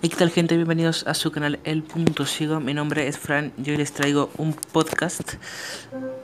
¿qué 0.00 0.16
tal 0.16 0.30
gente? 0.30 0.56
Bienvenidos 0.56 1.04
a 1.06 1.14
su 1.14 1.32
canal 1.32 1.58
El 1.64 1.82
Punto 1.82 2.24
Ciego. 2.24 2.60
Mi 2.60 2.72
nombre 2.72 3.08
es 3.08 3.18
Fran 3.18 3.52
y 3.62 3.70
hoy 3.70 3.76
les 3.76 3.92
traigo 3.92 4.30
un 4.38 4.54
podcast 4.54 5.34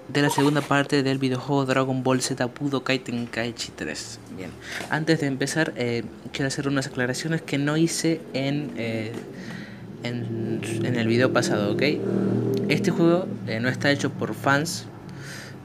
de 0.09 0.23
la 0.23 0.31
segunda 0.31 0.61
parte 0.61 1.03
del 1.03 1.19
videojuego 1.19 1.67
Dragon 1.67 2.03
Ball 2.03 2.23
Z 2.23 2.47
Budokai 2.47 3.01
Tenkaichi 3.01 3.73
3. 3.75 4.21
Bien, 4.37 4.51
antes 4.91 5.21
de 5.21 5.27
empezar 5.27 5.73
eh, 5.77 6.05
quiero 6.33 6.47
hacer 6.47 6.69
unas 6.69 6.87
aclaraciones 6.87 7.43
que 7.43 7.59
no 7.59 7.77
hice 7.77 8.21
en, 8.33 8.73
eh, 8.77 9.13
en, 10.05 10.61
en, 10.85 10.95
el 10.95 11.09
video 11.09 11.33
pasado, 11.33 11.73
¿ok? 11.73 11.83
Este 12.69 12.91
juego 12.91 13.27
eh, 13.49 13.59
no 13.61 13.69
está 13.69 13.91
hecho 13.91 14.11
por 14.11 14.35
fans, 14.35 14.87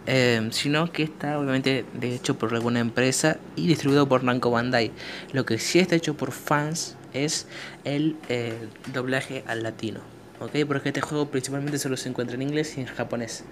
eh, 0.08 0.48
sino 0.52 0.92
que 0.92 1.04
está 1.04 1.38
obviamente 1.38 1.86
de 1.94 2.16
hecho 2.16 2.38
por 2.38 2.54
alguna 2.56 2.80
empresa 2.80 3.38
y 3.56 3.68
distribuido 3.68 4.10
por 4.10 4.24
Namco 4.24 4.50
Bandai. 4.50 4.92
Lo 5.32 5.46
que 5.46 5.60
sí 5.60 5.78
está 5.78 5.96
hecho 5.96 6.16
por 6.16 6.32
fans 6.32 6.98
es 7.14 7.48
el 7.84 8.18
eh, 8.30 8.68
doblaje 8.94 9.44
al 9.48 9.64
latino, 9.64 10.02
¿ok? 10.40 10.52
Porque 10.68 10.90
este 10.90 11.02
juego 11.02 11.30
principalmente 11.30 11.80
solo 11.80 11.98
se 11.98 12.10
encuentra 12.10 12.36
en 12.36 12.42
inglés 12.42 12.78
y 12.78 12.82
en 12.82 12.88
japonés. 12.88 13.44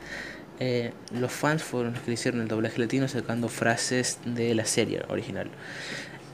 Eh, 0.59 0.91
los 1.11 1.31
fans 1.31 1.61
fueron 1.63 1.93
los 1.93 2.01
que 2.01 2.11
hicieron 2.11 2.41
el 2.41 2.47
doblaje 2.47 2.79
latino 2.79 3.07
sacando 3.07 3.47
frases 3.47 4.19
de 4.25 4.55
la 4.55 4.65
serie 4.65 5.03
original. 5.07 5.49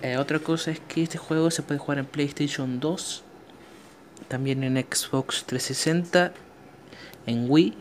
Eh, 0.01 0.17
otra 0.17 0.39
cosa 0.39 0.71
es 0.71 0.79
que 0.79 1.03
este 1.03 1.17
juego 1.17 1.51
se 1.51 1.61
puede 1.61 1.79
jugar 1.79 1.97
en 1.97 2.05
PlayStation 2.05 2.79
2, 2.79 3.23
también 4.27 4.63
en 4.63 4.77
Xbox 4.77 5.45
360, 5.45 6.33
en 7.25 7.49
Wii 7.49 7.73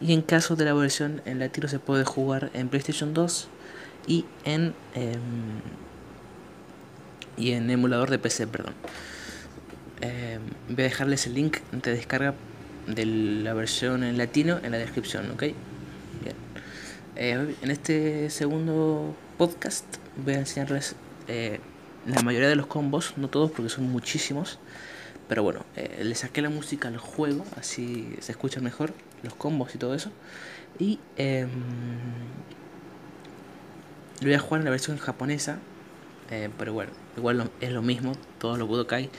y 0.00 0.12
en 0.12 0.22
caso 0.22 0.56
de 0.56 0.64
la 0.64 0.74
versión 0.74 1.22
en 1.24 1.38
latino 1.38 1.68
se 1.68 1.78
puede 1.78 2.04
jugar 2.04 2.50
en 2.54 2.68
PlayStation 2.68 3.14
2 3.14 3.48
y 4.06 4.24
en 4.44 4.74
eh, 4.94 5.16
y 7.38 7.52
en 7.52 7.70
emulador 7.70 8.10
de 8.10 8.18
PC, 8.18 8.46
perdón. 8.46 8.74
Eh, 10.00 10.38
voy 10.68 10.80
a 10.80 10.84
dejarles 10.84 11.26
el 11.26 11.34
link 11.34 11.58
de 11.72 11.92
descarga 11.92 12.34
de 12.86 13.04
la 13.06 13.54
versión 13.54 14.02
en 14.02 14.18
latino 14.18 14.60
en 14.62 14.72
la 14.72 14.78
descripción, 14.78 15.30
¿ok? 15.30 15.40
Bien. 15.40 16.36
Eh, 17.16 17.54
en 17.62 17.70
este 17.70 18.30
segundo 18.30 19.14
podcast 19.36 19.84
voy 20.24 20.34
a 20.34 20.38
enseñarles 20.38 20.96
eh, 21.28 21.60
la 22.06 22.22
mayoría 22.22 22.48
de 22.48 22.56
los 22.56 22.66
combos, 22.66 23.14
no 23.16 23.28
todos 23.28 23.50
porque 23.50 23.68
son 23.68 23.84
muchísimos, 23.90 24.58
pero 25.28 25.42
bueno, 25.42 25.64
eh, 25.76 26.02
le 26.02 26.14
saqué 26.14 26.40
la 26.40 26.48
música 26.48 26.88
al 26.88 26.96
juego, 26.96 27.44
así 27.56 28.16
se 28.20 28.32
escucha 28.32 28.60
mejor 28.60 28.94
los 29.22 29.34
combos 29.34 29.74
y 29.74 29.78
todo 29.78 29.94
eso. 29.94 30.10
Y 30.78 30.98
em, 31.16 31.50
lo 34.20 34.26
voy 34.26 34.34
a 34.34 34.38
jugar 34.38 34.60
en 34.60 34.64
la 34.64 34.70
versión 34.70 34.96
japonesa, 34.96 35.58
eh, 36.30 36.50
pero 36.58 36.72
bueno, 36.72 36.92
igual 37.16 37.38
lo, 37.38 37.50
es 37.60 37.72
lo 37.72 37.82
mismo, 37.82 38.12
todos 38.38 38.58
los 38.58 38.68
Budokai 38.68 39.10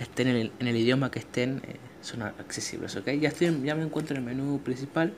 estén 0.00 0.28
en 0.28 0.36
el, 0.36 0.52
en 0.58 0.68
el 0.68 0.76
idioma 0.76 1.10
que 1.10 1.18
estén, 1.18 1.62
eh, 1.66 1.76
son 2.02 2.22
accesibles, 2.22 2.96
¿ok? 2.96 3.10
Ya, 3.20 3.28
estoy, 3.28 3.62
ya 3.64 3.74
me 3.74 3.82
encuentro 3.82 4.16
en 4.16 4.22
el 4.22 4.36
menú 4.36 4.60
principal, 4.60 5.14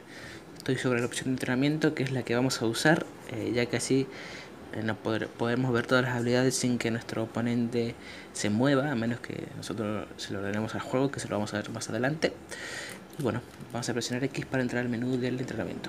estoy 0.56 0.76
sobre 0.76 1.00
la 1.00 1.06
opción 1.06 1.26
de 1.26 1.32
entrenamiento, 1.32 1.94
que 1.94 2.02
es 2.02 2.12
la 2.12 2.22
que 2.22 2.34
vamos 2.34 2.62
a 2.62 2.66
usar, 2.66 3.06
eh, 3.32 3.52
ya 3.54 3.66
que 3.66 3.76
así 3.76 4.06
eh, 4.72 4.82
no 4.82 4.96
poder, 4.96 5.28
podemos 5.28 5.72
ver 5.72 5.86
todas 5.86 6.04
las 6.04 6.16
habilidades 6.16 6.54
sin 6.54 6.78
que 6.78 6.90
nuestro 6.90 7.24
oponente 7.24 7.94
se 8.32 8.50
mueva, 8.50 8.90
a 8.90 8.94
menos 8.94 9.20
que 9.20 9.48
nosotros 9.56 10.06
se 10.16 10.32
lo 10.32 10.40
ordenemos 10.40 10.74
al 10.74 10.80
juego, 10.80 11.10
que 11.10 11.20
se 11.20 11.28
lo 11.28 11.36
vamos 11.36 11.54
a 11.54 11.58
ver 11.58 11.70
más 11.70 11.88
adelante. 11.90 12.32
Y 13.18 13.22
bueno, 13.22 13.40
vamos 13.72 13.88
a 13.88 13.92
presionar 13.92 14.24
X 14.24 14.44
para 14.44 14.62
entrar 14.62 14.82
al 14.82 14.90
menú 14.90 15.16
del 15.16 15.40
entrenamiento 15.40 15.88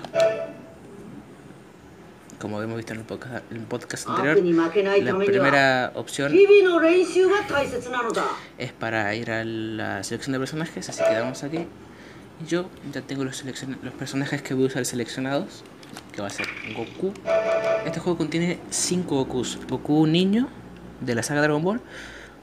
como 2.38 2.62
hemos 2.62 2.76
visto 2.76 2.92
en 2.92 3.00
el 3.00 3.04
podcast, 3.04 3.50
en 3.50 3.58
el 3.58 3.64
podcast 3.64 4.08
anterior, 4.08 4.38
la 5.02 5.18
primera 5.18 5.92
opción 5.94 6.32
es 8.58 8.72
para 8.72 9.14
ir 9.14 9.30
a 9.30 9.44
la 9.44 10.02
selección 10.04 10.32
de 10.32 10.38
personajes, 10.38 10.88
así 10.88 11.02
que 11.08 11.14
damos 11.14 11.42
aquí. 11.42 11.66
Yo 12.46 12.66
ya 12.92 13.02
tengo 13.02 13.24
los, 13.24 13.44
los 13.44 13.94
personajes 13.94 14.42
que 14.42 14.54
voy 14.54 14.64
a 14.64 14.66
usar 14.68 14.84
seleccionados, 14.84 15.64
que 16.12 16.20
va 16.20 16.28
a 16.28 16.30
ser 16.30 16.46
Goku. 16.76 17.12
Este 17.84 17.98
juego 17.98 18.16
contiene 18.16 18.60
5 18.70 19.16
Gokus. 19.16 19.58
Goku 19.68 20.06
niño 20.06 20.48
de 21.00 21.14
la 21.16 21.24
saga 21.24 21.42
Dragon 21.42 21.62
Ball, 21.62 21.80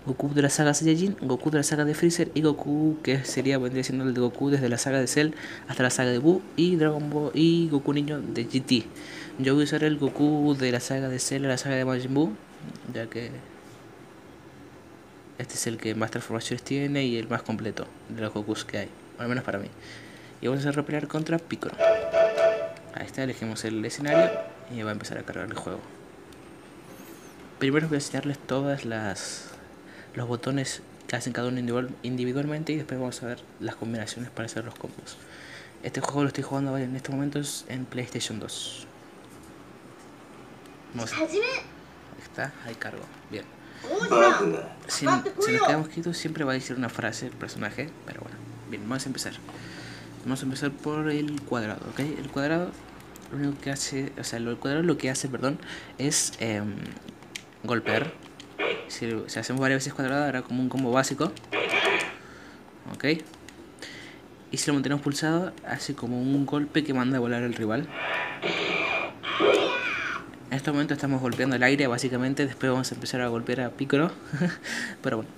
Goku 0.06 0.34
de 0.34 0.42
la 0.42 0.50
saga 0.50 0.74
Saiyajin, 0.74 1.16
Goku 1.22 1.50
de 1.50 1.58
la 1.58 1.64
saga 1.64 1.86
de 1.86 1.94
Freezer 1.94 2.30
y 2.34 2.42
Goku 2.42 2.98
que 3.02 3.24
sería 3.24 3.58
vendría 3.58 3.84
siendo 3.84 4.04
el 4.04 4.14
de 4.14 4.22
Goku 4.22 4.50
desde 4.50 4.70
la 4.70 4.78
saga 4.78 5.00
de 5.00 5.08
Cell 5.08 5.32
hasta 5.68 5.82
la 5.82 5.90
saga 5.90 6.12
de 6.12 6.20
Buu 6.20 6.42
y 6.56 6.76
Dragon 6.76 7.10
Ball 7.10 7.32
y 7.34 7.70
Goku 7.70 7.94
niño 7.94 8.20
de 8.22 8.44
GT. 8.44 8.86
Yo 9.38 9.54
voy 9.54 9.64
a 9.64 9.66
usar 9.66 9.84
el 9.84 9.98
Goku 9.98 10.56
de 10.58 10.72
la 10.72 10.80
saga 10.80 11.10
de 11.10 11.20
Cell, 11.20 11.46
la 11.46 11.58
saga 11.58 11.76
de 11.76 11.84
Majin 11.84 12.14
Buu, 12.14 12.32
ya 12.94 13.08
que 13.08 13.32
este 15.38 15.56
es 15.56 15.68
el 15.68 15.78
que 15.78 15.94
más 15.94 16.10
transformaciones 16.10 16.64
tiene 16.64 17.04
y 17.04 17.18
el 17.18 17.28
más 17.28 17.42
completo 17.42 17.86
de 18.08 18.22
los 18.22 18.34
Gokus 18.34 18.64
que 18.64 18.78
hay, 18.78 18.90
al 19.20 19.28
menos 19.28 19.44
para 19.44 19.60
mí. 19.60 19.68
Y 20.40 20.48
vamos 20.48 20.66
a 20.66 20.72
repelear 20.72 21.10
contra 21.10 21.38
Piccolo. 21.38 21.76
Ahí 22.94 23.06
está, 23.06 23.24
elegimos 23.24 23.66
el 23.66 23.84
escenario 23.84 24.32
y 24.74 24.82
va 24.84 24.92
a 24.92 24.94
empezar 24.94 25.18
a 25.18 25.24
cargar 25.24 25.48
el 25.48 25.54
juego. 25.54 25.82
Primero 27.60 27.90
voy 27.90 27.96
a 27.96 27.98
enseñarles 27.98 28.40
todas 28.40 28.86
las 28.86 29.50
los 30.14 30.30
botones 30.30 30.82
que 31.08 31.18
hacen 31.18 31.34
cada 31.34 31.50
uno 31.50 31.60
individualmente 32.04 32.72
y 32.72 32.78
después 32.78 32.98
vamos 32.98 33.22
a 33.22 33.26
ver 33.26 33.40
las 33.60 33.76
combinaciones 33.76 34.32
para 34.32 34.46
hacer 34.46 34.64
los 34.64 34.76
combos. 34.76 35.18
Este 35.84 36.00
juego 36.00 36.22
lo 36.22 36.30
estoy 36.30 36.46
jugando 36.46 36.78
en 36.78 36.96
estos 36.96 37.14
momentos 37.14 37.66
en 37.68 37.84
PlayStation 37.84 38.40
2. 38.40 38.88
Ahí 40.98 42.22
está, 42.22 42.54
ahí 42.66 42.76
cargo. 42.76 43.04
Bien. 43.30 43.44
Si, 44.88 45.06
si, 45.06 45.06
nos 45.06 45.68
quedamos 45.68 45.90
quietos 45.90 46.18
siempre 46.18 46.44
va 46.44 46.52
a 46.52 46.56
decir 46.56 46.76
una 46.76 46.90
frase 46.90 47.28
el 47.28 47.34
personaje, 47.34 47.90
pero 48.06 48.22
bueno. 48.22 48.38
Bien, 48.70 48.82
vamos 48.84 49.06
a 49.06 49.10
empezar. 49.10 49.34
Vamos 50.24 50.42
a 50.42 50.46
empezar 50.46 50.72
por 50.72 51.10
el 51.10 51.40
cuadrado, 51.42 51.88
¿ok? 51.92 52.00
El 52.00 52.30
cuadrado 52.30 52.72
lo 53.32 53.38
único 53.38 53.62
que 53.62 53.72
hace, 53.72 54.12
o 54.20 54.24
sea, 54.24 54.40
el 54.40 54.58
cuadrado 54.58 54.84
lo 54.84 54.98
que 54.98 55.10
hace, 55.10 55.28
perdón, 55.28 55.60
es 55.98 56.34
eh, 56.40 56.62
golpear. 57.64 58.14
Si, 58.88 59.10
si, 59.28 59.40
hacemos 59.40 59.62
varias 59.62 59.82
veces 59.82 59.94
cuadrado, 59.94 60.24
hará 60.24 60.42
como 60.42 60.62
un 60.62 60.70
combo 60.70 60.92
básico. 60.92 61.32
¿Ok? 62.94 63.06
Y 64.52 64.58
si 64.58 64.68
lo 64.68 64.74
mantenemos 64.74 65.04
pulsado, 65.04 65.54
hace 65.68 65.96
como 65.96 66.20
un 66.22 66.46
golpe 66.46 66.84
que 66.84 66.94
manda 66.94 67.18
a 67.18 67.20
volar 67.20 67.44
al 67.44 67.54
rival. 67.54 67.88
En 70.56 70.60
este 70.60 70.72
momento 70.72 70.94
estamos 70.94 71.20
golpeando 71.20 71.58
el 71.58 71.64
aire 71.64 71.86
básicamente, 71.88 72.46
después 72.46 72.72
vamos 72.72 72.90
a 72.90 72.96
empezar 72.96 73.20
a 73.20 73.28
golpear 73.28 73.60
a 73.60 73.72
Piccolo. 73.72 74.10
Pero 75.04 75.18
bueno, 75.18 75.32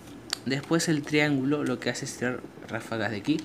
después 0.45 0.87
el 0.89 1.01
triángulo 1.01 1.63
lo 1.63 1.79
que 1.79 1.89
hace 1.89 2.05
es 2.05 2.15
tirar 2.15 2.39
ráfagas 2.67 3.09
de 3.09 3.23
ki. 3.23 3.37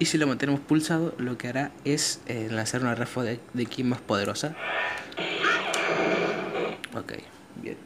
Y 0.00 0.06
si 0.06 0.18
lo 0.18 0.26
mantenemos 0.26 0.60
pulsado, 0.60 1.14
lo 1.18 1.38
que 1.38 1.46
hará 1.46 1.70
es 1.84 2.20
eh, 2.26 2.48
lanzar 2.50 2.80
una 2.80 2.96
ráfaga 2.96 3.30
de, 3.30 3.40
de 3.54 3.66
ki 3.66 3.84
más 3.84 4.00
poderosa. 4.00 4.56
Ok, 6.96 7.12
bien. 7.62 7.76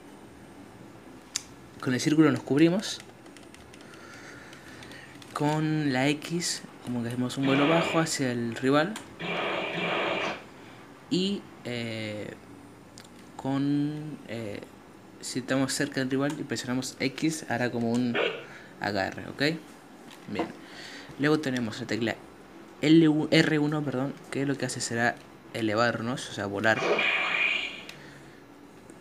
Con 1.83 1.93
el 1.93 2.01
círculo 2.01 2.33
nos 2.33 2.43
cubrimos. 2.43 3.03
Con 5.35 5.93
la 5.93 6.09
X 6.09 6.63
como 6.85 7.03
que 7.03 7.09
hacemos 7.09 7.37
un 7.39 7.47
vuelo 7.47 7.69
bajo 7.69 7.99
hacia 7.99 8.33
el 8.33 8.55
rival 8.57 8.95
y 11.11 11.43
eh, 11.65 12.35
con 13.37 14.19
eh, 14.29 14.61
si 15.21 15.41
estamos 15.41 15.73
cerca 15.73 16.01
del 16.01 16.11
rival 16.11 16.35
y 16.39 16.43
presionamos 16.43 16.97
X 16.99 17.47
hará 17.49 17.71
como 17.71 17.93
un 17.93 18.17
agarre, 18.81 19.29
¿ok? 19.29 19.59
Bien. 20.29 20.47
Luego 21.19 21.39
tenemos 21.39 21.81
la 21.81 21.87
tecla 21.87 22.17
L1, 22.81 23.29
R1, 23.29 23.85
perdón, 23.85 24.15
que 24.31 24.45
lo 24.47 24.57
que 24.57 24.67
hace 24.67 24.81
será 24.81 25.15
elevarnos, 25.55 26.29
o 26.31 26.33
sea, 26.33 26.47
volar. 26.47 26.81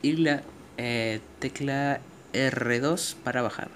Y 0.03 0.13
la 0.17 0.43
eh, 0.77 1.21
tecla 1.39 2.01
R2 2.33 3.15
para 3.23 3.41
bajar. 3.41 3.69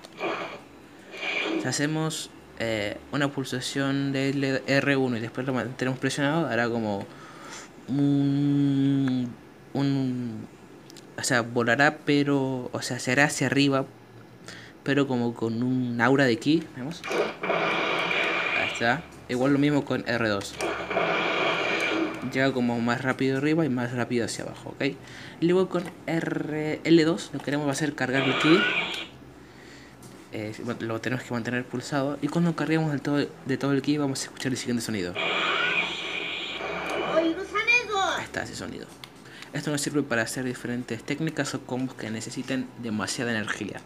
Hacemos 1.66 2.30
eh, 2.60 2.98
una 3.12 3.31
pulsación 3.31 4.12
de 4.12 4.62
R1 4.66 5.18
y 5.18 5.19
después 5.19 5.46
lo 5.46 5.54
mantenemos 5.54 6.00
presionado, 6.00 6.48
hará 6.48 6.69
como 6.69 7.06
un, 7.88 9.34
un 9.74 10.48
o 11.18 11.24
sea, 11.24 11.42
volará 11.42 11.98
pero, 12.06 12.69
o 12.72 12.81
sea, 12.81 13.00
se 13.00 13.12
hará 13.12 13.25
hacia 13.25 13.48
arriba, 13.48 13.86
pero 14.84 15.07
como 15.07 15.34
con 15.34 15.63
un 15.63 16.00
aura 16.02 16.25
de 16.25 16.38
ki, 16.38 16.63
¿vemos? 16.75 17.02
Ahí 17.42 18.69
está. 18.72 19.04
Igual 19.28 19.54
lo 19.54 19.60
mismo 19.60 19.86
con 19.86 20.04
R2. 20.06 20.52
Llega 22.31 22.52
como 22.54 22.80
más 22.80 23.02
rápido 23.02 23.38
arriba 23.38 23.66
y 23.66 23.69
más 23.69 23.92
rápido 23.94 24.25
hacia 24.25 24.46
abajo, 24.46 24.69
¿ok? 24.69 24.96
Luego 25.42 25.69
con 25.69 25.84
R 26.06 26.81
L2 26.84 27.31
lo 27.34 27.40
que 27.40 27.46
queremos 27.46 27.68
va 27.68 27.72
a 27.72 27.75
ser 27.75 27.96
cargar 27.96 28.24
el 28.24 28.38
ki 28.40 28.60
eh, 30.36 30.54
lo 30.80 31.00
tenemos 31.00 31.24
que 31.24 31.34
mantener 31.34 31.64
pulsado 31.64 32.20
y 32.22 32.28
cuando 32.28 32.54
carguemos 32.58 32.92
del 32.92 33.00
todo, 33.00 33.26
de 33.46 33.58
todo 33.58 33.72
el 33.72 33.82
ki 33.82 33.98
vamos 33.98 34.20
a 34.20 34.24
escuchar 34.26 34.52
el 34.52 34.58
siguiente 34.58 34.84
sonido. 34.84 35.14
Ahí 37.16 37.34
está 38.22 38.44
ese 38.44 38.54
sonido. 38.54 38.86
Esto 39.54 39.72
nos 39.72 39.80
sirve 39.80 40.04
para 40.04 40.24
hacer 40.24 40.44
diferentes 40.44 41.02
técnicas 41.04 41.56
o 41.56 41.62
combos 41.62 41.96
que 41.96 42.10
necesiten 42.10 42.68
demasiada 42.84 43.32
energía. 43.32 43.80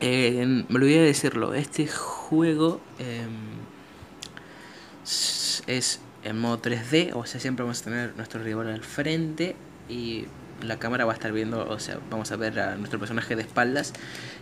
Eh, 0.00 0.64
me 0.66 0.76
olvidé 0.76 1.00
de 1.00 1.06
decirlo, 1.06 1.52
este 1.52 1.86
juego 1.86 2.80
em, 2.98 3.60
es 5.66 6.00
en 6.24 6.38
modo 6.40 6.62
3D, 6.62 7.10
o 7.14 7.26
sea, 7.26 7.42
siempre 7.42 7.62
vamos 7.62 7.82
a 7.82 7.84
tener 7.84 8.16
nuestro 8.16 8.42
rival 8.42 8.68
al 8.68 8.82
frente 8.82 9.54
y 9.90 10.24
la 10.62 10.78
cámara 10.78 11.04
va 11.04 11.12
a 11.12 11.14
estar 11.14 11.32
viendo, 11.32 11.68
o 11.68 11.78
sea, 11.78 11.98
vamos 12.10 12.30
a 12.32 12.36
ver 12.36 12.58
a 12.60 12.76
nuestro 12.76 12.98
personaje 12.98 13.36
de 13.36 13.42
espaldas 13.42 13.92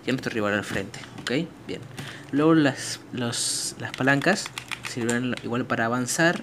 y 0.06 0.10
a 0.10 0.12
nuestro 0.12 0.32
rival 0.32 0.54
al 0.54 0.64
frente, 0.64 1.00
¿ok? 1.20 1.48
Bien. 1.66 1.80
Luego 2.32 2.54
las, 2.54 3.00
las 3.12 3.74
palancas 3.96 4.46
sirven 4.88 5.34
igual 5.42 5.66
para 5.66 5.86
avanzar 5.86 6.42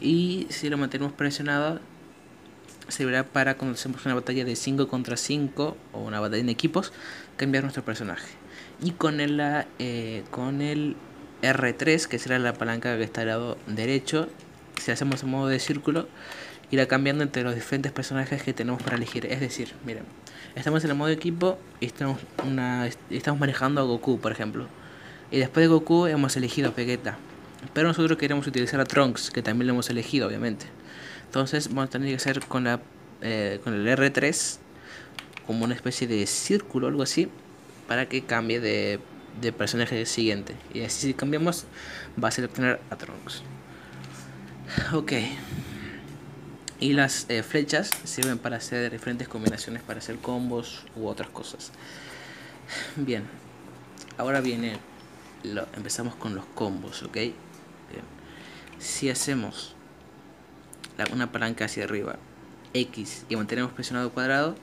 y 0.00 0.46
si 0.50 0.68
lo 0.68 0.76
mantenemos 0.76 1.12
presionado 1.12 1.80
servirá 2.88 3.24
para 3.24 3.56
cuando 3.56 3.74
hacemos 3.74 4.04
una 4.06 4.14
batalla 4.14 4.44
de 4.44 4.56
5 4.56 4.88
contra 4.88 5.16
5 5.16 5.76
o 5.92 6.00
una 6.00 6.20
batalla 6.20 6.42
en 6.42 6.48
equipos 6.48 6.92
cambiar 7.36 7.64
nuestro 7.64 7.84
personaje. 7.84 8.28
Y 8.82 8.92
con 8.92 9.20
el, 9.20 9.40
eh, 9.78 10.22
con 10.30 10.60
el 10.60 10.96
R3, 11.42 12.06
que 12.06 12.18
será 12.18 12.38
la 12.38 12.52
palanca 12.54 12.96
que 12.96 13.04
está 13.04 13.22
al 13.22 13.28
lado 13.28 13.58
derecho, 13.66 14.28
si 14.80 14.90
hacemos 14.90 15.22
en 15.22 15.30
modo 15.30 15.48
de 15.48 15.58
círculo, 15.58 16.08
irá 16.70 16.86
cambiando 16.86 17.22
entre 17.22 17.42
los 17.42 17.54
diferentes 17.54 17.92
personajes 17.92 18.42
que 18.42 18.52
tenemos 18.52 18.82
para 18.82 18.96
elegir. 18.96 19.26
Es 19.26 19.40
decir, 19.40 19.72
miren, 19.84 20.04
estamos 20.56 20.82
en 20.84 20.90
el 20.90 20.96
modo 20.96 21.10
equipo 21.10 21.58
y 21.80 21.86
estamos, 21.86 22.18
manejando 23.38 23.80
a 23.80 23.84
Goku, 23.84 24.18
por 24.18 24.32
ejemplo. 24.32 24.66
Y 25.30 25.38
después 25.38 25.64
de 25.64 25.68
Goku 25.68 26.06
hemos 26.06 26.36
elegido 26.36 26.68
a 26.68 26.72
Vegeta. 26.72 27.18
Pero 27.72 27.88
nosotros 27.88 28.18
queremos 28.18 28.46
utilizar 28.46 28.80
a 28.80 28.84
Trunks, 28.84 29.30
que 29.30 29.42
también 29.42 29.66
lo 29.66 29.74
hemos 29.74 29.90
elegido, 29.90 30.26
obviamente. 30.26 30.66
Entonces 31.26 31.68
vamos 31.68 31.84
a 31.84 31.90
tener 31.90 32.08
que 32.08 32.16
hacer 32.16 32.40
con, 32.46 32.64
la, 32.64 32.80
eh, 33.20 33.60
con 33.62 33.74
el 33.74 33.86
R3 33.86 34.58
como 35.46 35.64
una 35.64 35.74
especie 35.74 36.08
de 36.08 36.26
círculo 36.26 36.88
algo 36.88 37.02
así 37.02 37.28
para 37.86 38.08
que 38.08 38.22
cambie 38.22 38.58
de, 38.58 38.98
de 39.40 39.52
personaje 39.52 40.06
siguiente. 40.06 40.54
Y 40.72 40.82
así 40.82 41.08
si 41.08 41.14
cambiamos 41.14 41.66
va 42.22 42.28
a 42.28 42.30
seleccionar 42.30 42.80
a 42.90 42.96
Trunks. 42.96 43.42
Ok. 44.94 45.12
Y 46.78 46.92
las 46.92 47.26
eh, 47.28 47.42
flechas 47.42 47.90
sirven 48.04 48.38
para 48.38 48.56
hacer 48.56 48.90
diferentes 48.92 49.28
combinaciones, 49.28 49.82
para 49.82 49.98
hacer 49.98 50.16
combos 50.16 50.84
u 50.94 51.06
otras 51.06 51.28
cosas. 51.30 51.72
Bien. 52.96 53.24
Ahora 54.18 54.40
viene... 54.40 54.78
Lo, 55.42 55.66
empezamos 55.76 56.16
con 56.16 56.34
los 56.34 56.44
combos, 56.54 57.02
¿ok? 57.02 57.18
Si 58.78 59.08
hacemos 59.08 59.74
una 61.12 61.32
palanca 61.32 61.64
hacia 61.64 61.84
arriba, 61.84 62.16
X, 62.74 63.24
y 63.28 63.36
mantenemos 63.36 63.72
presionado 63.72 64.10
cuadrado, 64.10 64.54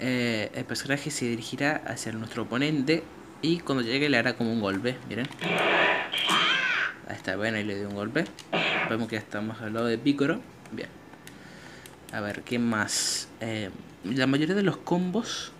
eh, 0.00 0.50
el 0.54 0.64
personaje 0.64 1.10
se 1.10 1.26
dirigirá 1.26 1.82
hacia 1.86 2.12
nuestro 2.12 2.44
oponente 2.44 3.02
y 3.42 3.58
cuando 3.60 3.82
llegue 3.82 4.08
le 4.08 4.16
hará 4.16 4.34
como 4.34 4.52
un 4.52 4.60
golpe, 4.60 4.96
miren. 5.08 5.28
Ahí 7.06 7.16
está, 7.16 7.36
ven, 7.36 7.54
ahí 7.54 7.64
le 7.64 7.76
dio 7.76 7.88
un 7.88 7.94
golpe. 7.94 8.24
Vemos 8.88 9.08
que 9.08 9.16
ya 9.16 9.20
estamos 9.20 9.60
al 9.60 9.74
lado 9.74 9.86
de 9.86 9.98
Picoro. 9.98 10.40
Bien. 10.72 10.88
A 12.14 12.20
ver, 12.20 12.42
¿qué 12.42 12.60
más? 12.60 13.26
Eh, 13.40 13.70
la 14.04 14.28
mayoría 14.28 14.54
de 14.54 14.62
los 14.62 14.76
combos 14.76 15.50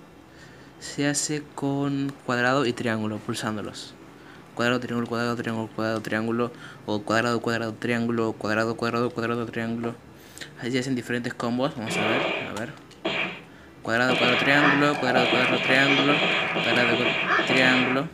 se 0.79 1.09
hace 1.09 1.43
con 1.57 2.13
cuadrado 2.27 2.65
y 2.65 2.73
triángulo, 2.73 3.19
pulsándolos. 3.19 3.93
Cuadrado, 4.55 4.79
triángulo, 4.79 5.09
cuadrado, 5.09 5.35
triángulo, 5.35 5.69
cuadrado, 5.75 6.01
triángulo. 6.01 6.53
O 6.87 7.03
cuadrado, 7.03 7.41
cuadrado, 7.41 7.75
triángulo, 7.75 8.35
cuadrado, 8.35 8.77
cuadrado, 8.77 9.11
cuadrado, 9.11 9.47
triángulo. 9.47 9.97
Así 10.61 10.79
hacen 10.79 10.95
diferentes 10.95 11.35
combos. 11.35 11.77
Vamos 11.77 11.97
a 11.97 12.07
ver, 12.07 12.23
a 12.49 12.61
ver. 12.61 12.73
Cuadrado, 13.83 14.17
cuadrado, 14.17 14.39
triángulo, 14.39 15.01
cuadrado, 15.01 15.31
cuadrado, 15.31 15.59
triángulo, 15.61 16.15
cuadrado, 16.53 16.97
triángulo. 17.49 18.09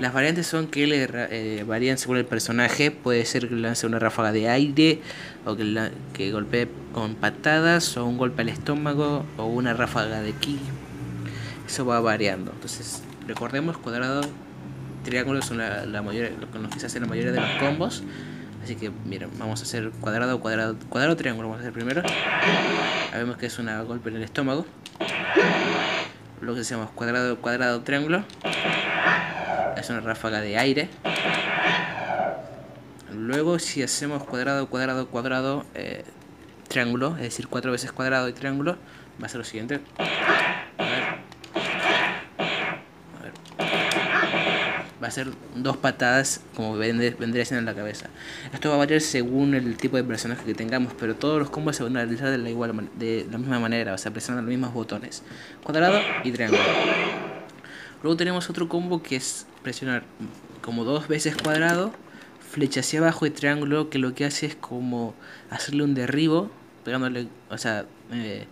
Las 0.00 0.14
variantes 0.14 0.46
son 0.46 0.66
que 0.68 0.86
le 0.86 1.06
eh, 1.12 1.62
varían 1.64 1.98
según 1.98 2.16
el 2.16 2.24
personaje. 2.24 2.90
Puede 2.90 3.26
ser 3.26 3.50
que 3.50 3.54
lance 3.54 3.86
una 3.86 3.98
ráfaga 3.98 4.32
de 4.32 4.48
aire, 4.48 5.02
o 5.44 5.56
que, 5.56 5.90
que 6.14 6.32
golpee 6.32 6.68
con 6.94 7.16
patadas, 7.16 7.98
o 7.98 8.06
un 8.06 8.16
golpe 8.16 8.40
al 8.40 8.48
estómago, 8.48 9.26
o 9.36 9.44
una 9.44 9.74
ráfaga 9.74 10.22
de 10.22 10.32
ki. 10.32 10.58
Eso 11.66 11.84
va 11.84 12.00
variando. 12.00 12.50
Entonces, 12.50 13.02
recordemos, 13.26 13.76
cuadrado, 13.76 14.22
triángulo 15.04 15.42
son 15.42 15.58
la, 15.58 15.84
la 15.84 16.00
mayoría, 16.00 16.30
lo 16.40 16.70
que 16.70 16.80
se 16.80 16.86
hace 16.86 16.98
la 16.98 17.06
mayoría 17.06 17.32
de 17.32 17.40
los 17.40 17.50
combos. 17.60 18.02
Así 18.64 18.76
que, 18.76 18.90
miren, 19.04 19.28
vamos 19.38 19.60
a 19.60 19.64
hacer 19.64 19.90
cuadrado, 20.00 20.40
cuadrado, 20.40 20.76
cuadrado, 20.88 21.16
triángulo. 21.16 21.48
Vamos 21.48 21.58
a 21.58 21.68
hacer 21.68 21.74
primero. 21.74 22.02
Vemos 23.12 23.36
que 23.36 23.46
es 23.46 23.58
un 23.58 23.66
golpe 23.86 24.08
en 24.08 24.16
el 24.16 24.22
estómago. 24.22 24.64
Luego 26.40 26.58
hacemos 26.58 26.88
cuadrado, 26.92 27.36
cuadrado, 27.36 27.82
triángulo 27.82 28.24
es 29.80 29.90
una 29.90 30.00
ráfaga 30.00 30.40
de 30.40 30.58
aire. 30.58 30.88
Luego 33.12 33.58
si 33.58 33.82
hacemos 33.82 34.24
cuadrado, 34.24 34.68
cuadrado, 34.68 35.08
cuadrado, 35.08 35.64
eh, 35.74 36.04
triángulo, 36.68 37.16
es 37.16 37.22
decir, 37.22 37.48
cuatro 37.48 37.72
veces 37.72 37.92
cuadrado 37.92 38.28
y 38.28 38.32
triángulo, 38.32 38.76
va 39.20 39.26
a 39.26 39.28
ser 39.28 39.38
lo 39.38 39.44
siguiente. 39.44 39.80
Va 45.02 45.06
a 45.06 45.10
ser 45.10 45.28
dos 45.56 45.78
patadas 45.78 46.42
como 46.54 46.76
vendría 46.76 47.44
siendo 47.44 47.58
en 47.58 47.64
la 47.64 47.74
cabeza. 47.74 48.08
Esto 48.52 48.68
va 48.68 48.74
a 48.74 48.78
variar 48.78 49.00
según 49.00 49.54
el 49.54 49.76
tipo 49.76 49.96
de 49.96 50.04
personaje 50.04 50.44
que 50.44 50.54
tengamos, 50.54 50.92
pero 50.98 51.16
todos 51.16 51.38
los 51.38 51.50
combos 51.50 51.76
se 51.76 51.82
van 51.82 51.96
a 51.96 52.04
realizar 52.04 52.30
de 52.30 52.38
la, 52.38 52.50
igual, 52.50 52.90
de 52.96 53.26
la 53.30 53.38
misma 53.38 53.58
manera, 53.58 53.94
o 53.94 53.98
sea, 53.98 54.12
presionando 54.12 54.42
los 54.42 54.50
mismos 54.50 54.74
botones. 54.74 55.22
Cuadrado 55.64 56.00
y 56.22 56.30
triángulo. 56.32 56.62
Luego 58.02 58.16
tenemos 58.16 58.48
otro 58.48 58.68
combo 58.68 59.02
que 59.02 59.16
es 59.16 59.46
presionar 59.62 60.04
como 60.62 60.84
dos 60.84 61.08
veces 61.08 61.36
cuadrado, 61.36 61.92
flecha 62.50 62.80
hacia 62.80 63.00
abajo 63.00 63.26
y 63.26 63.30
triángulo, 63.30 63.90
que 63.90 63.98
lo 63.98 64.14
que 64.14 64.24
hace 64.24 64.46
es 64.46 64.56
como 64.56 65.14
hacerle 65.50 65.84
un 65.84 65.94
derribo, 65.94 66.50
pegándole, 66.84 67.28
o 67.48 67.58
sea, 67.58 67.86
eh, 68.12 68.46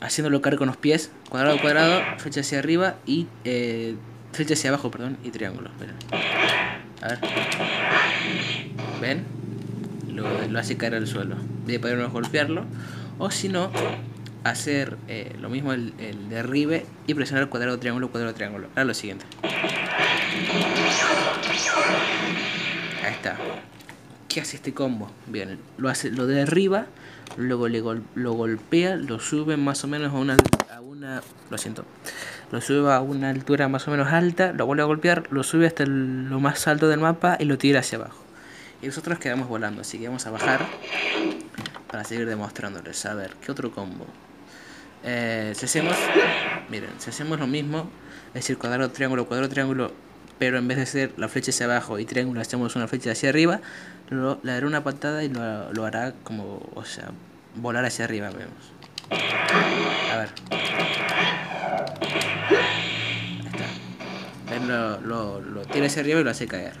haciéndolo 0.00 0.40
caer 0.40 0.56
con 0.56 0.66
los 0.68 0.76
pies, 0.76 1.10
cuadrado, 1.28 1.60
cuadrado, 1.60 2.02
flecha 2.18 2.40
hacia 2.40 2.58
arriba 2.58 2.96
y 3.06 3.26
eh, 3.44 3.96
flecha 4.32 4.54
hacia 4.54 4.70
abajo, 4.70 4.90
perdón, 4.90 5.18
y 5.22 5.30
triángulo. 5.30 5.70
A 7.02 7.08
ver. 7.08 7.18
¿Ven? 9.00 9.24
Lo, 10.12 10.58
hace 10.58 10.76
caer 10.76 10.94
al 10.94 11.06
suelo. 11.06 11.36
De 11.66 11.78
podernos 11.78 12.12
golpearlo. 12.12 12.64
O 13.18 13.30
si 13.30 13.48
no, 13.48 13.70
hacer 14.44 14.96
eh, 15.08 15.36
lo 15.40 15.48
mismo 15.48 15.72
el, 15.72 15.92
el, 15.98 16.28
derribe 16.28 16.86
y 17.06 17.14
presionar 17.14 17.48
cuadrado, 17.48 17.78
triángulo, 17.78 18.10
cuadrado, 18.10 18.34
triángulo. 18.34 18.68
Ahora 18.68 18.84
lo 18.84 18.94
siguiente. 18.94 19.26
Ahí 23.04 23.12
está. 23.12 23.36
¿Qué 24.28 24.40
hace 24.40 24.56
este 24.56 24.72
combo? 24.72 25.10
Bien, 25.26 25.58
lo 25.76 25.88
hace, 25.88 26.10
lo 26.10 26.26
derriba, 26.26 26.86
luego 27.36 27.68
le 27.68 27.82
lo 28.14 28.32
golpea, 28.32 28.94
lo 28.94 29.18
sube 29.18 29.56
más 29.56 29.82
o 29.82 29.88
menos 29.88 30.12
a 30.12 30.16
una, 30.16 30.36
a 30.72 30.80
una, 30.80 31.20
lo 31.50 31.58
siento, 31.58 31.84
lo 32.52 32.60
sube 32.60 32.92
a 32.92 33.00
una 33.00 33.30
altura 33.30 33.68
más 33.68 33.88
o 33.88 33.90
menos 33.90 34.12
alta, 34.12 34.52
lo 34.52 34.66
vuelve 34.66 34.82
a 34.82 34.86
golpear, 34.86 35.24
lo 35.30 35.42
sube 35.42 35.66
hasta 35.66 35.84
lo 35.84 36.38
más 36.38 36.68
alto 36.68 36.88
del 36.88 37.00
mapa 37.00 37.36
y 37.40 37.44
lo 37.44 37.58
tira 37.58 37.80
hacia 37.80 37.98
abajo. 37.98 38.22
Y 38.82 38.86
nosotros 38.86 39.18
quedamos 39.18 39.48
volando, 39.48 39.80
así 39.80 39.98
que 39.98 40.06
vamos 40.06 40.24
a 40.26 40.30
bajar 40.30 40.64
para 41.90 42.04
seguir 42.04 42.26
demostrándoles. 42.26 43.04
A 43.06 43.14
ver, 43.14 43.34
¿qué 43.44 43.50
otro 43.50 43.72
combo? 43.72 44.06
Eh, 45.02 45.52
si 45.56 45.64
hacemos, 45.64 45.96
miren, 46.68 46.90
si 46.98 47.10
hacemos 47.10 47.38
lo 47.40 47.46
mismo, 47.46 47.90
es 48.28 48.34
decir, 48.34 48.58
cuadrado, 48.58 48.90
triángulo, 48.90 49.26
cuadrado, 49.26 49.50
triángulo, 49.50 49.92
pero 50.40 50.56
en 50.56 50.66
vez 50.66 50.78
de 50.78 50.84
hacer 50.84 51.12
la 51.18 51.28
flecha 51.28 51.50
hacia 51.50 51.66
abajo 51.66 51.98
y 51.98 52.06
triángulo, 52.06 52.40
hacemos 52.40 52.74
una 52.74 52.88
flecha 52.88 53.12
hacia 53.12 53.28
arriba, 53.28 53.60
lo, 54.08 54.40
le 54.42 54.52
dará 54.52 54.66
una 54.66 54.82
patada 54.82 55.22
y 55.22 55.28
lo, 55.28 55.84
hará 55.84 56.14
como, 56.24 56.66
o 56.74 56.82
sea, 56.82 57.10
volar 57.56 57.84
hacia 57.84 58.06
arriba, 58.06 58.30
vemos. 58.30 58.72
A 59.10 60.16
ver. 60.16 60.28
Ahí 64.48 64.56
está. 64.56 64.66
Lo, 65.02 65.42
lo, 65.42 65.62
tira 65.66 65.86
hacia 65.86 66.00
arriba 66.00 66.20
y 66.20 66.24
lo 66.24 66.30
hace 66.30 66.46
caer. 66.46 66.72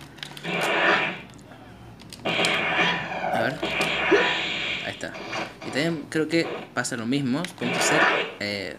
A 2.24 3.42
ver. 3.42 3.58
Ahí 4.86 4.92
está. 4.92 5.12
Y 5.66 5.70
también 5.70 6.06
creo 6.08 6.28
que 6.28 6.46
pasa 6.72 6.96
lo 6.96 7.04
mismo. 7.04 7.42
Podemos 7.58 7.78
hacer 7.78 8.00
eh, 8.40 8.76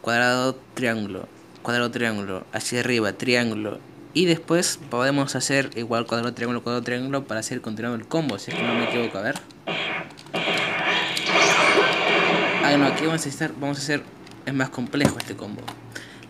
cuadrado, 0.00 0.58
triángulo, 0.72 1.28
cuadrado, 1.60 1.90
triángulo, 1.90 2.46
hacia 2.54 2.80
arriba, 2.80 3.12
triángulo. 3.12 3.89
Y 4.12 4.26
después 4.26 4.78
podemos 4.90 5.36
hacer 5.36 5.70
igual 5.76 6.06
cuadrado, 6.06 6.34
triángulo, 6.34 6.62
cuadrado, 6.62 6.82
triángulo 6.82 7.24
para 7.24 7.40
hacer 7.40 7.60
continuando 7.60 7.96
el 7.96 8.08
combo, 8.08 8.38
si 8.38 8.50
es 8.50 8.56
que 8.56 8.62
no 8.62 8.74
me 8.74 8.84
equivoco. 8.84 9.18
A 9.18 9.22
ver. 9.22 9.36
Ah, 12.64 12.76
no, 12.76 12.86
aquí 12.86 13.06
vamos 13.06 13.24
a, 13.24 13.28
estar, 13.28 13.52
vamos 13.58 13.78
a 13.78 13.82
hacer, 13.82 14.02
es 14.46 14.54
más 14.54 14.70
complejo 14.70 15.16
este 15.18 15.36
combo. 15.36 15.62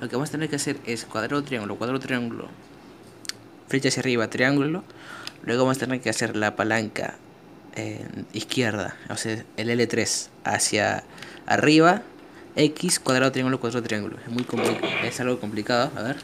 Lo 0.01 0.09
que 0.09 0.17
vamos 0.17 0.29
a 0.29 0.33
tener 0.33 0.49
que 0.49 0.57
hacer 0.57 0.79
es 0.85 1.05
cuadrado, 1.05 1.43
triángulo, 1.43 1.77
cuadrado, 1.77 2.01
triángulo, 2.01 2.49
flecha 3.69 3.89
hacia 3.89 4.01
arriba, 4.01 4.29
triángulo. 4.29 4.85
Luego 5.43 5.65
vamos 5.65 5.79
a 5.79 5.81
tener 5.81 6.01
que 6.01 6.11
hacer 6.11 6.37
la 6.37 6.57
palanca 6.57 7.17
izquierda, 8.33 8.97
o 9.09 9.17
sea, 9.17 9.45
el 9.57 9.71
L3 9.71 10.29
hacia 10.45 11.05
arriba, 11.47 12.03
X, 12.57 13.01
cuadrado, 13.01 13.33
triángulo, 13.33 13.61
cuadrado, 13.61 13.83
triángulo. 13.83 14.19
Es 14.19 14.29
muy 14.31 14.45
es 15.05 15.21
algo 15.21 15.41
complicado, 15.41 15.91
a 15.97 16.03
ver. 16.03 16.17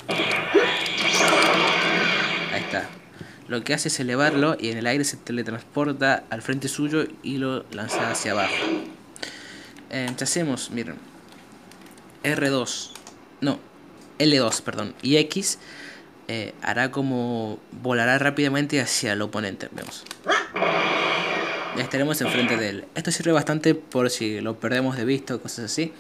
Ahí 2.56 2.62
está. 2.62 2.88
Lo 3.48 3.62
que 3.62 3.74
hace 3.74 3.88
es 3.88 4.00
elevarlo 4.00 4.56
y 4.58 4.70
en 4.70 4.78
el 4.78 4.86
aire 4.86 5.04
se 5.04 5.18
teletransporta 5.18 6.24
al 6.30 6.40
frente 6.40 6.68
suyo 6.68 7.06
y 7.22 7.36
lo 7.36 7.66
lanza 7.70 8.10
hacia 8.10 8.32
abajo. 8.32 8.54
Eh, 9.90 10.10
hacemos, 10.18 10.70
miren, 10.70 10.96
R2, 12.24 12.92
no, 13.42 13.58
L2, 14.18 14.62
perdón, 14.62 14.94
y 15.02 15.18
X 15.18 15.58
eh, 16.28 16.54
hará 16.62 16.90
como 16.90 17.58
volará 17.82 18.16
rápidamente 18.18 18.80
hacia 18.80 19.12
el 19.12 19.20
oponente. 19.20 19.68
Vemos. 19.72 20.04
Ya 21.76 21.82
estaremos 21.82 22.18
enfrente 22.22 22.56
de 22.56 22.70
él. 22.70 22.84
Esto 22.94 23.10
sirve 23.10 23.32
bastante 23.32 23.74
por 23.74 24.08
si 24.08 24.40
lo 24.40 24.58
perdemos 24.58 24.96
de 24.96 25.04
vista 25.04 25.34
o 25.34 25.42
cosas 25.42 25.66
así. 25.66 25.92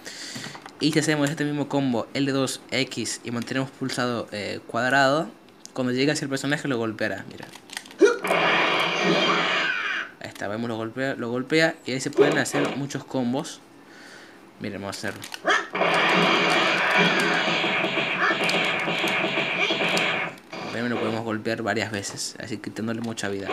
Y 0.80 0.92
si 0.92 1.00
hacemos 1.00 1.28
este 1.28 1.44
mismo 1.44 1.68
combo 1.68 2.06
L2X 2.14 3.20
y 3.24 3.30
mantenemos 3.30 3.70
pulsado 3.72 4.26
eh, 4.32 4.60
cuadrado, 4.66 5.28
cuando 5.76 5.92
llegue 5.92 6.10
hacia 6.10 6.24
el 6.24 6.30
personaje 6.30 6.66
lo 6.68 6.78
golpeará. 6.78 7.26
Mira. 7.30 7.46
Ahí 10.20 10.28
está, 10.28 10.48
vemos 10.48 10.68
lo 10.68 10.76
golpea, 10.76 11.14
lo 11.16 11.28
golpea 11.30 11.76
y 11.84 11.92
ahí 11.92 12.00
se 12.00 12.10
pueden 12.10 12.38
hacer 12.38 12.76
muchos 12.76 13.04
combos. 13.04 13.60
Miren, 14.58 14.80
vamos 14.80 14.96
a 14.96 15.08
hacerlo. 15.08 15.20
lo 20.88 21.00
podemos 21.00 21.24
golpear 21.24 21.62
varias 21.62 21.90
veces, 21.90 22.36
así 22.38 22.58
quitándole 22.58 23.00
mucha 23.00 23.28
vida. 23.28 23.48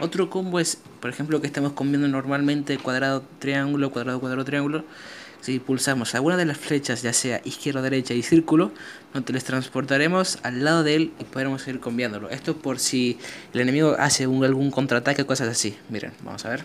Otro 0.00 0.28
combo 0.28 0.60
es, 0.60 0.78
por 1.00 1.10
ejemplo, 1.10 1.40
que 1.40 1.46
estamos 1.46 1.72
comiendo 1.72 2.06
normalmente 2.06 2.76
cuadrado, 2.76 3.24
triángulo, 3.38 3.90
cuadrado, 3.90 4.20
cuadrado, 4.20 4.44
triángulo. 4.44 4.84
Si 5.46 5.60
pulsamos 5.60 6.12
alguna 6.16 6.36
de 6.36 6.44
las 6.44 6.58
flechas, 6.58 7.02
ya 7.02 7.12
sea 7.12 7.40
izquierda, 7.44 7.80
derecha 7.80 8.14
y 8.14 8.24
círculo, 8.24 8.72
nos 9.14 9.24
teletransportaremos 9.24 10.40
al 10.42 10.64
lado 10.64 10.82
de 10.82 10.96
él 10.96 11.12
y 11.20 11.22
podremos 11.22 11.68
ir 11.68 11.78
cambiándolo. 11.78 12.28
Esto 12.30 12.56
por 12.56 12.80
si 12.80 13.20
el 13.54 13.60
enemigo 13.60 13.94
hace 13.96 14.24
algún 14.24 14.72
contraataque 14.72 15.22
o 15.22 15.26
cosas 15.28 15.46
así. 15.46 15.78
Miren, 15.88 16.14
vamos 16.24 16.44
a 16.46 16.48
ver. 16.48 16.64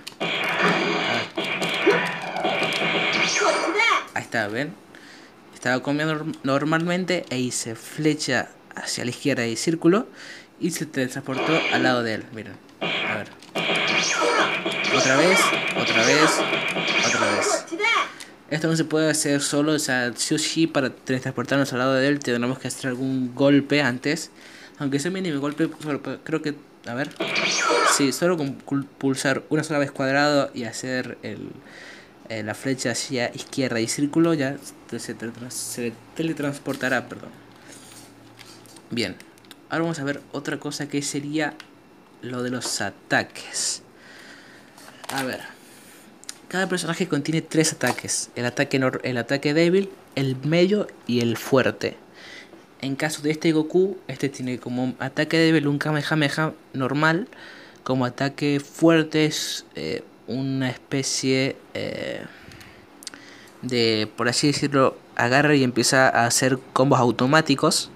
Ahí 4.15 4.23
está, 4.23 4.47
¿ven? 4.47 4.73
Estaba 5.53 5.83
comiendo 5.83 6.25
normalmente 6.41 7.25
e 7.29 7.37
hice 7.37 7.75
flecha 7.75 8.49
hacia 8.73 9.05
la 9.05 9.11
izquierda 9.11 9.45
y 9.45 9.57
círculo 9.57 10.07
y 10.59 10.71
se 10.71 10.87
transportó 10.87 11.55
al 11.71 11.83
lado 11.83 12.01
de 12.01 12.15
él. 12.15 12.25
Miren, 12.33 12.53
a 12.81 13.15
ver. 13.15 13.27
Otra 14.97 15.17
vez, 15.17 15.39
otra 15.79 16.03
vez, 16.03 16.31
otra 17.05 17.31
vez. 17.35 17.90
Esto 18.51 18.67
no 18.67 18.75
se 18.75 18.83
puede 18.83 19.09
hacer 19.09 19.41
solo, 19.41 19.71
o 19.71 19.79
sea, 19.79 20.11
sí 20.13 20.35
o 20.35 20.37
sí 20.37 20.67
para 20.67 20.93
transportarnos 20.93 21.71
al 21.71 21.79
lado 21.79 21.93
de 21.93 22.07
él 22.07 22.19
tendremos 22.19 22.59
que 22.59 22.67
hacer 22.67 22.89
algún 22.89 23.33
golpe 23.33 23.81
antes. 23.81 24.29
Aunque 24.77 24.99
sea 24.99 25.09
mínimo 25.09 25.39
golpe, 25.39 25.69
creo 26.23 26.41
que, 26.41 26.55
a 26.85 26.93
ver. 26.93 27.09
Sí, 27.95 28.11
solo 28.11 28.37
con 28.37 28.55
pulsar 28.83 29.43
una 29.49 29.63
sola 29.63 29.79
vez 29.79 29.91
cuadrado 29.91 30.51
y 30.53 30.65
hacer 30.65 31.17
el, 31.23 31.49
eh, 32.27 32.43
la 32.43 32.53
flecha 32.53 32.91
hacia 32.91 33.33
izquierda 33.33 33.79
y 33.79 33.87
círculo 33.87 34.33
ya 34.33 34.57
se, 34.89 34.99
se 34.99 35.93
teletransportará, 36.15 37.07
perdón. 37.07 37.29
Bien, 38.89 39.15
ahora 39.69 39.83
vamos 39.83 39.99
a 39.99 40.03
ver 40.03 40.21
otra 40.33 40.59
cosa 40.59 40.89
que 40.89 41.01
sería 41.01 41.53
lo 42.21 42.43
de 42.43 42.49
los 42.49 42.81
ataques. 42.81 43.83
A 45.13 45.23
ver, 45.23 45.39
cada 46.51 46.67
personaje 46.67 47.07
contiene 47.07 47.41
tres 47.41 47.71
ataques: 47.71 48.29
el 48.35 48.45
ataque, 48.45 48.77
el 49.03 49.17
ataque 49.17 49.53
débil, 49.53 49.89
el 50.15 50.35
medio 50.35 50.87
y 51.07 51.21
el 51.21 51.37
fuerte. 51.37 51.95
En 52.81 52.97
caso 52.97 53.21
de 53.21 53.31
este 53.31 53.53
Goku, 53.53 53.97
este 54.09 54.27
tiene 54.27 54.59
como 54.59 54.93
ataque 54.99 55.37
débil 55.37 55.67
un 55.67 55.77
Kamehameha 55.77 56.51
normal, 56.73 57.29
como 57.83 58.03
ataque 58.03 58.59
fuerte 58.59 59.23
es 59.23 59.65
eh, 59.75 60.03
una 60.27 60.69
especie 60.69 61.55
eh, 61.73 62.25
de, 63.61 64.09
por 64.17 64.27
así 64.27 64.47
decirlo, 64.47 64.97
agarra 65.15 65.55
y 65.55 65.63
empieza 65.63 66.09
a 66.09 66.25
hacer 66.25 66.59
combos 66.73 66.99
automáticos 66.99 67.91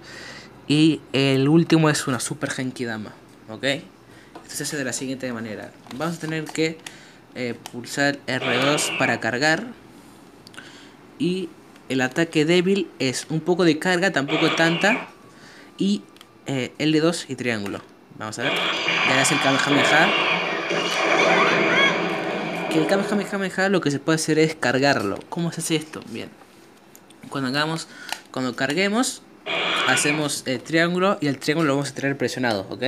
y 0.70 1.02
el 1.12 1.50
último 1.50 1.90
es 1.90 2.08
una 2.08 2.22
Super 2.22 2.52
Genkidama. 2.52 3.12
¿Ok? 3.50 3.64
Esto 3.64 4.56
se 4.56 4.64
hace 4.64 4.78
de 4.78 4.86
la 4.86 4.94
siguiente 4.94 5.34
manera. 5.34 5.72
Vamos 5.98 6.16
a 6.16 6.20
tener 6.22 6.46
que 6.46 6.78
eh, 7.36 7.54
pulsar 7.72 8.18
R2 8.28 8.98
para 8.98 9.20
cargar. 9.20 9.68
Y 11.20 11.50
el 11.90 12.02
ataque 12.02 12.46
débil 12.46 12.90
es 13.00 13.28
un 13.30 13.42
poco 13.42 13.64
de 13.64 13.78
carga, 13.78 14.12
tampoco 14.12 14.52
tanta. 14.56 15.08
Y 15.78 16.02
eh, 16.48 16.74
L2 16.80 17.26
y 17.28 17.36
triángulo. 17.36 17.82
Vamos 18.18 18.40
a 18.40 18.44
ver. 18.44 18.54
Ya 19.10 19.22
es 19.22 19.32
el 19.32 19.42
Kamehameha. 19.42 20.10
Que 22.72 22.80
el 22.80 22.88
Kamehameha 22.88 23.70
lo 23.70 23.82
que 23.82 23.92
se 23.92 24.00
puede 24.00 24.16
hacer 24.16 24.40
es 24.40 24.56
cargarlo. 24.56 25.20
¿Cómo 25.30 25.52
se 25.52 25.62
hace 25.62 25.76
esto? 25.76 26.02
Bien. 26.10 26.30
Cuando 27.30 27.50
hagamos, 27.50 27.88
cuando 28.32 28.56
carguemos, 28.56 29.22
hacemos 29.88 30.44
el 30.46 30.62
triángulo 30.62 31.18
y 31.22 31.28
el 31.28 31.38
triángulo 31.38 31.68
lo 31.68 31.76
vamos 31.76 31.92
a 31.92 31.94
tener 31.94 32.18
presionado, 32.18 32.68
¿ok? 32.70 32.84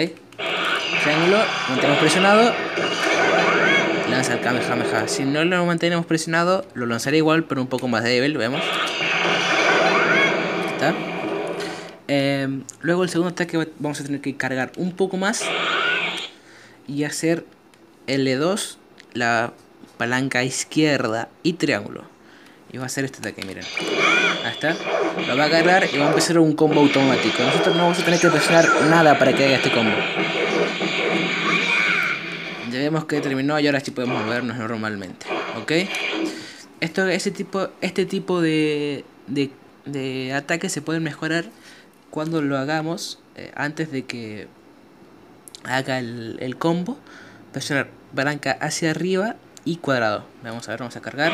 Triángulo, 1.04 1.38
mantenemos 1.70 2.00
presionado, 2.00 2.54
lanza 4.10 4.34
el 4.34 4.42
Kamehameha. 4.42 5.08
Si 5.08 5.26
no 5.26 5.44
lo 5.44 5.66
mantenemos 5.66 6.06
presionado, 6.06 6.66
lo 6.74 6.86
lanzaré 6.86 7.18
igual, 7.18 7.44
pero 7.44 7.62
un 7.62 7.68
poco 7.68 7.88
más 7.88 8.04
débil, 8.04 8.38
vemos. 8.38 8.62
¿Está? 10.74 10.94
Em, 12.08 12.64
luego 12.82 13.04
el 13.04 13.10
segundo 13.10 13.32
ataque 13.32 13.68
vamos 13.80 14.00
a 14.00 14.04
tener 14.04 14.22
que 14.22 14.38
cargar 14.38 14.72
un 14.78 14.94
poco 14.94 15.18
más 15.18 15.44
y 16.88 17.04
hacer 17.04 17.46
L2, 18.08 18.78
la 19.14 19.54
palanca 19.98 20.44
izquierda 20.44 21.30
y 21.44 21.54
triángulo. 21.54 22.04
Y 22.72 22.78
va 22.78 22.84
a 22.84 22.86
hacer 22.88 23.06
este 23.06 23.20
ataque, 23.20 23.46
miren. 23.46 23.64
Ahí 24.46 24.52
está. 24.52 24.76
Lo 25.28 25.38
va 25.38 25.44
a 25.44 25.48
agarrar 25.48 25.88
y 25.92 25.98
va 25.98 26.06
a 26.06 26.10
empezar 26.10 26.38
un 26.40 26.54
combo 26.54 26.82
automático. 26.82 27.42
Nosotros 27.44 27.76
no 27.76 27.84
vamos 27.84 28.00
a 28.00 28.06
tener 28.06 28.20
que 28.20 28.30
presionar 28.30 28.68
nada 28.90 29.18
para 29.18 29.34
que 29.34 29.46
haga 29.46 29.56
este 29.56 29.72
combo. 29.72 29.96
Vemos 32.78 33.06
que 33.06 33.22
terminó 33.22 33.60
y 33.60 33.68
ahora 33.68 33.80
sí 33.80 33.92
podemos 33.92 34.24
movernos 34.24 34.58
normalmente. 34.58 35.26
¿Ok? 35.62 35.72
Esto, 36.80 37.08
ese 37.08 37.32
tipo, 37.32 37.70
este 37.82 38.06
tipo 38.06 38.42
de, 38.42 39.04
de, 39.28 40.34
ataques 40.34 40.72
se 40.72 40.82
pueden 40.82 41.04
mejorar 41.04 41.46
cuando 42.10 42.42
lo 42.42 42.58
hagamos 42.58 43.20
eh, 43.36 43.52
antes 43.56 43.92
de 43.92 44.06
que 44.06 44.48
haga 45.64 46.00
el, 46.00 46.38
el 46.40 46.58
combo. 46.58 46.98
Presionar 47.52 47.90
palanca 48.16 48.58
hacia 48.62 48.92
arriba 48.92 49.36
y 49.66 49.78
cuadrado. 49.78 50.26
Vamos 50.44 50.68
a 50.68 50.72
ver, 50.72 50.80
vamos 50.80 50.96
a 50.96 51.02
cargar. 51.02 51.34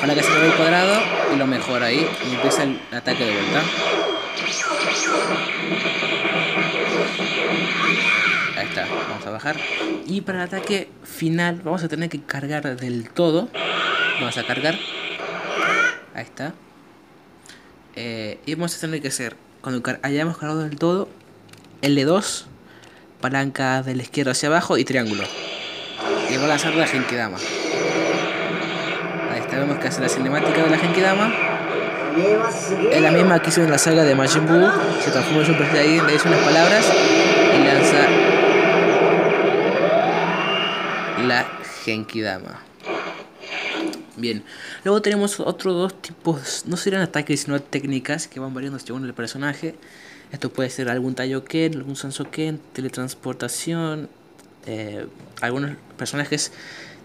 Para 0.00 0.14
que 0.14 0.22
se 0.22 0.46
el 0.46 0.54
cuadrado 0.54 1.00
y 1.34 1.36
lo 1.36 1.46
mejora 1.46 1.86
ahí. 1.86 2.06
Y 2.30 2.34
empieza 2.34 2.62
el 2.62 2.78
ataque 2.92 3.24
de 3.24 3.32
vuelta. 3.32 4.05
A 9.26 9.30
bajar. 9.30 9.56
Y 10.06 10.20
para 10.22 10.38
el 10.38 10.44
ataque 10.44 10.88
final 11.04 11.60
vamos 11.64 11.82
a 11.84 11.88
tener 11.88 12.08
que 12.08 12.20
cargar 12.20 12.76
del 12.76 13.10
todo. 13.10 13.48
Vamos 14.20 14.36
a 14.38 14.46
cargar. 14.46 14.74
Ahí 16.14 16.22
está. 16.22 16.54
Eh, 17.94 18.38
y 18.46 18.54
vamos 18.54 18.76
a 18.76 18.80
tener 18.80 19.00
que 19.00 19.08
hacer, 19.08 19.36
cuando 19.62 19.82
hayamos 20.02 20.36
cargado 20.36 20.62
del 20.62 20.78
todo, 20.78 21.08
L2, 21.82 22.44
palanca 23.20 23.82
de 23.82 23.96
la 23.96 24.02
izquierda 24.02 24.32
hacia 24.32 24.48
abajo 24.48 24.76
y 24.76 24.84
triángulo. 24.84 25.24
Y 26.30 26.36
va 26.36 26.44
a 26.44 26.48
lanzar 26.48 26.74
la 26.74 26.86
Genkidama 26.86 27.38
vemos 29.58 29.78
que 29.78 29.88
hace 29.88 30.00
la 30.00 30.08
cinemática 30.08 30.62
de 30.62 30.70
la 30.70 30.78
Genkidama. 30.78 31.32
Es 32.90 33.00
la 33.00 33.10
misma 33.10 33.40
que 33.40 33.50
hizo 33.50 33.62
en 33.62 33.70
la 33.70 33.78
saga 33.78 34.04
de 34.04 34.14
Majin 34.14 34.46
Buu. 34.46 34.68
Se 35.02 35.10
transforma 35.10 35.40
en 35.40 35.46
Super 35.46 35.66
Saiyajin, 35.70 36.06
le 36.06 36.12
dice 36.12 36.28
unas 36.28 36.40
palabras 36.40 36.92
y 37.54 37.64
lanza 37.64 38.25
la 41.86 41.92
Genkidama. 41.92 42.60
Bien, 44.16 44.42
luego 44.84 45.02
tenemos 45.02 45.40
otros 45.40 45.74
dos 45.74 46.02
tipos, 46.02 46.64
no 46.66 46.76
serían 46.78 47.02
ataques 47.02 47.40
sino 47.40 47.60
técnicas 47.60 48.28
que 48.28 48.40
van 48.40 48.54
variando 48.54 48.78
según 48.78 49.04
el 49.04 49.12
personaje. 49.12 49.74
Esto 50.32 50.50
puede 50.50 50.70
ser 50.70 50.88
algún 50.88 51.14
Taioken, 51.14 51.74
algún 51.74 51.96
Sansoken, 51.96 52.60
teletransportación. 52.72 54.08
Eh, 54.66 55.06
algunos 55.40 55.76
personajes 55.98 56.50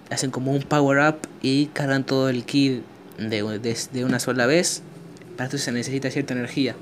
hacen 0.10 0.32
como 0.32 0.54
un 0.54 0.64
power 0.64 1.10
up 1.10 1.28
y 1.42 1.68
cargan 1.68 2.06
todo 2.06 2.30
el 2.30 2.46
ki 2.46 2.82
de, 3.20 4.04
una 4.04 4.20
sola 4.20 4.46
vez. 4.46 4.82
Para 5.36 5.46
esto 5.46 5.58
se 5.58 5.72
necesita 5.72 6.10
cierta 6.10 6.34
energía. 6.34 6.76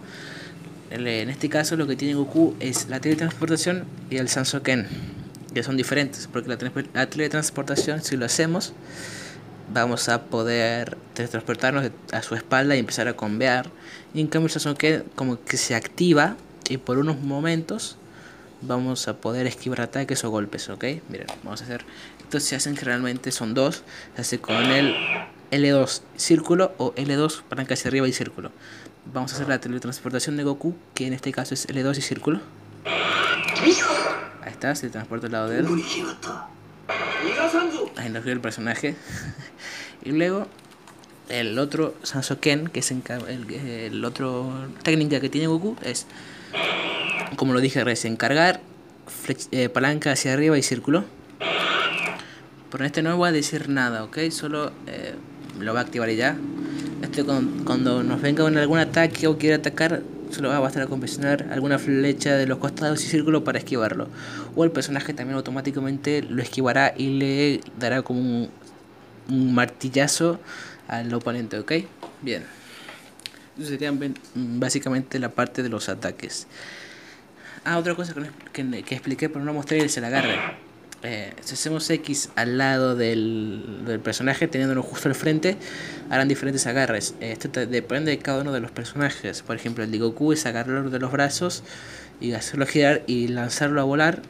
En 0.91 1.07
este 1.07 1.49
caso 1.49 1.75
lo 1.75 1.87
que 1.87 1.95
tiene 1.95 2.13
Goku 2.13 2.55
es 2.59 2.87
la 2.87 2.99
teletransportación 2.99 3.85
y 4.09 4.17
el 4.17 4.29
Sansoken. 4.29 4.87
Que 5.53 5.63
son 5.63 5.77
diferentes, 5.77 6.27
porque 6.31 6.49
la, 6.93 7.09
teletransportación, 7.09 8.01
si 8.01 8.17
lo 8.17 8.25
hacemos, 8.25 8.73
vamos 9.73 10.09
a 10.09 10.23
poder 10.23 10.97
teletransportarnos 11.13 11.91
a 12.11 12.21
su 12.21 12.35
espalda 12.35 12.75
y 12.75 12.79
empezar 12.79 13.07
a 13.07 13.13
convear. 13.13 13.69
Y 14.13 14.21
en 14.21 14.27
cambio 14.27 14.49
el 14.53 14.77
que 14.77 15.03
como 15.15 15.43
que 15.43 15.57
se 15.57 15.75
activa 15.75 16.35
y 16.69 16.77
por 16.77 16.97
unos 16.97 17.19
momentos 17.19 17.97
vamos 18.61 19.07
a 19.07 19.17
poder 19.17 19.47
esquivar 19.47 19.81
ataques 19.81 20.23
o 20.23 20.29
golpes, 20.29 20.69
¿ok? 20.69 20.85
Miren, 21.09 21.27
vamos 21.43 21.61
a 21.61 21.63
hacer... 21.63 21.85
Estos 22.19 22.43
se 22.43 22.55
hacen 22.55 22.75
generalmente, 22.75 23.31
son 23.31 23.53
dos, 23.53 23.83
se 24.15 24.21
hace 24.21 24.39
con 24.39 24.55
el 24.55 24.95
L2 25.51 26.01
círculo 26.15 26.73
o 26.77 26.93
L2 26.93 27.41
palanca 27.43 27.73
hacia 27.73 27.89
arriba 27.89 28.07
y 28.07 28.13
círculo. 28.13 28.51
Vamos 29.11 29.31
a 29.31 29.35
hacer 29.35 29.47
la 29.47 29.59
teletransportación 29.59 30.37
de 30.37 30.43
Goku, 30.43 30.75
que 30.93 31.07
en 31.07 31.13
este 31.13 31.31
caso 31.31 31.53
es 31.53 31.67
L2 31.67 31.97
y 31.97 32.01
círculo. 32.01 32.41
Está, 34.59 34.75
se 34.75 34.89
transporta 34.89 35.27
al 35.27 35.31
lado 35.31 35.47
de 35.47 35.59
él. 35.59 35.67
Ahí 37.95 38.09
nos 38.09 38.25
vio 38.25 38.33
el 38.33 38.41
personaje. 38.41 38.93
y 40.03 40.11
luego 40.11 40.47
el 41.29 41.57
otro 41.57 41.95
Sansoken, 42.03 42.67
que 42.67 42.81
es 42.81 42.91
el, 42.91 43.01
el 43.55 44.03
otro 44.03 44.51
técnica 44.83 45.21
que 45.21 45.29
tiene 45.29 45.47
Goku, 45.47 45.77
es 45.81 46.07
como 47.37 47.53
lo 47.53 47.61
dije 47.61 47.85
recién, 47.85 48.17
cargar, 48.17 48.59
eh, 49.51 49.69
palanca 49.69 50.11
hacia 50.11 50.33
arriba 50.33 50.57
y 50.57 50.61
círculo. 50.61 51.05
Pero 52.69 52.83
en 52.83 52.85
este 52.85 53.01
no 53.01 53.15
voy 53.15 53.29
a 53.29 53.31
decir 53.31 53.69
nada, 53.69 54.03
¿ok? 54.03 54.17
Solo 54.29 54.73
eh, 54.87 55.13
lo 55.57 55.73
va 55.73 55.79
a 55.79 55.83
activar 55.83 56.09
y 56.09 56.17
ya. 56.17 56.35
Este 57.01 57.23
cuando, 57.23 58.03
nos 58.03 58.21
venga 58.21 58.45
en 58.45 58.57
algún 58.57 58.79
ataque 58.79 59.25
o 59.27 59.37
quiera 59.37 59.55
atacar, 59.55 60.01
solo 60.29 60.49
va 60.49 60.57
a 60.57 60.59
bastar 60.59 60.83
a 60.83 60.87
confeccionar 60.87 61.47
alguna 61.51 61.79
flecha 61.79 62.35
de 62.35 62.45
los 62.47 62.57
costados 62.57 63.03
y 63.03 63.07
círculo 63.07 63.43
para 63.43 63.59
esquivarlo. 63.59 64.07
O 64.55 64.63
el 64.63 64.71
personaje 64.71 65.13
también 65.13 65.37
automáticamente 65.37 66.21
lo 66.21 66.41
esquivará 66.41 66.93
y 66.95 67.19
le 67.19 67.61
dará 67.79 68.01
como 68.01 68.49
un, 69.29 69.53
martillazo 69.53 70.39
al 70.87 71.13
oponente, 71.13 71.59
¿ok? 71.59 71.73
Bien. 72.21 72.43
Eso 73.57 73.69
sería 73.69 73.93
básicamente 74.33 75.19
la 75.19 75.29
parte 75.29 75.63
de 75.63 75.69
los 75.69 75.89
ataques. 75.89 76.47
Ah, 77.65 77.77
otra 77.77 77.93
cosa 77.93 78.13
que, 78.53 78.63
que, 78.83 78.95
expliqué 78.95 79.29
pero 79.29 79.43
no 79.43 79.53
mostré 79.53 79.83
es 79.83 79.97
el 79.97 80.05
agarre. 80.05 80.68
Eh, 81.01 81.33
si 81.41 81.53
hacemos 81.53 81.89
X 81.89 82.29
al 82.35 82.57
lado 82.57 82.95
del, 82.95 83.83
del, 83.85 83.99
personaje, 84.01 84.47
teniéndolo 84.47 84.83
justo 84.83 85.07
al 85.07 85.15
frente, 85.15 85.55
harán 86.09 86.27
diferentes 86.27 86.67
agarres. 86.67 87.15
Esto 87.21 87.47
depende 87.65 88.11
de 88.11 88.17
cada 88.17 88.41
uno 88.41 88.51
de 88.51 88.59
los 88.59 88.71
personajes. 88.71 89.41
Por 89.41 89.55
ejemplo, 89.55 89.83
el 89.83 89.91
de 89.91 89.99
Goku 89.99 90.33
es 90.33 90.45
agarrarlo 90.45 90.89
de 90.89 90.99
los 90.99 91.11
brazos 91.11 91.63
y 92.19 92.33
hacerlo 92.33 92.65
girar 92.65 93.03
y 93.07 93.29
lanzarlo 93.29 93.79
a 93.79 93.85
volar. 93.85 94.21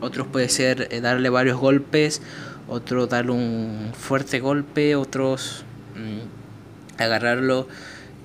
Otros 0.00 0.26
puede 0.26 0.48
ser 0.48 0.88
eh, 0.90 1.00
darle 1.00 1.28
varios 1.28 1.58
golpes, 1.58 2.22
otro 2.68 3.06
darle 3.06 3.32
un 3.32 3.92
fuerte 3.96 4.40
golpe, 4.40 4.96
otros 4.96 5.64
mm, 5.94 7.00
agarrarlo 7.02 7.68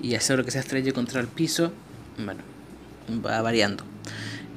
y 0.01 0.15
hacerlo 0.15 0.45
que 0.45 0.51
se 0.51 0.59
estrelle 0.59 0.93
contra 0.93 1.19
el 1.19 1.27
piso. 1.27 1.73
Bueno, 2.17 2.41
va 3.25 3.41
variando. 3.41 3.88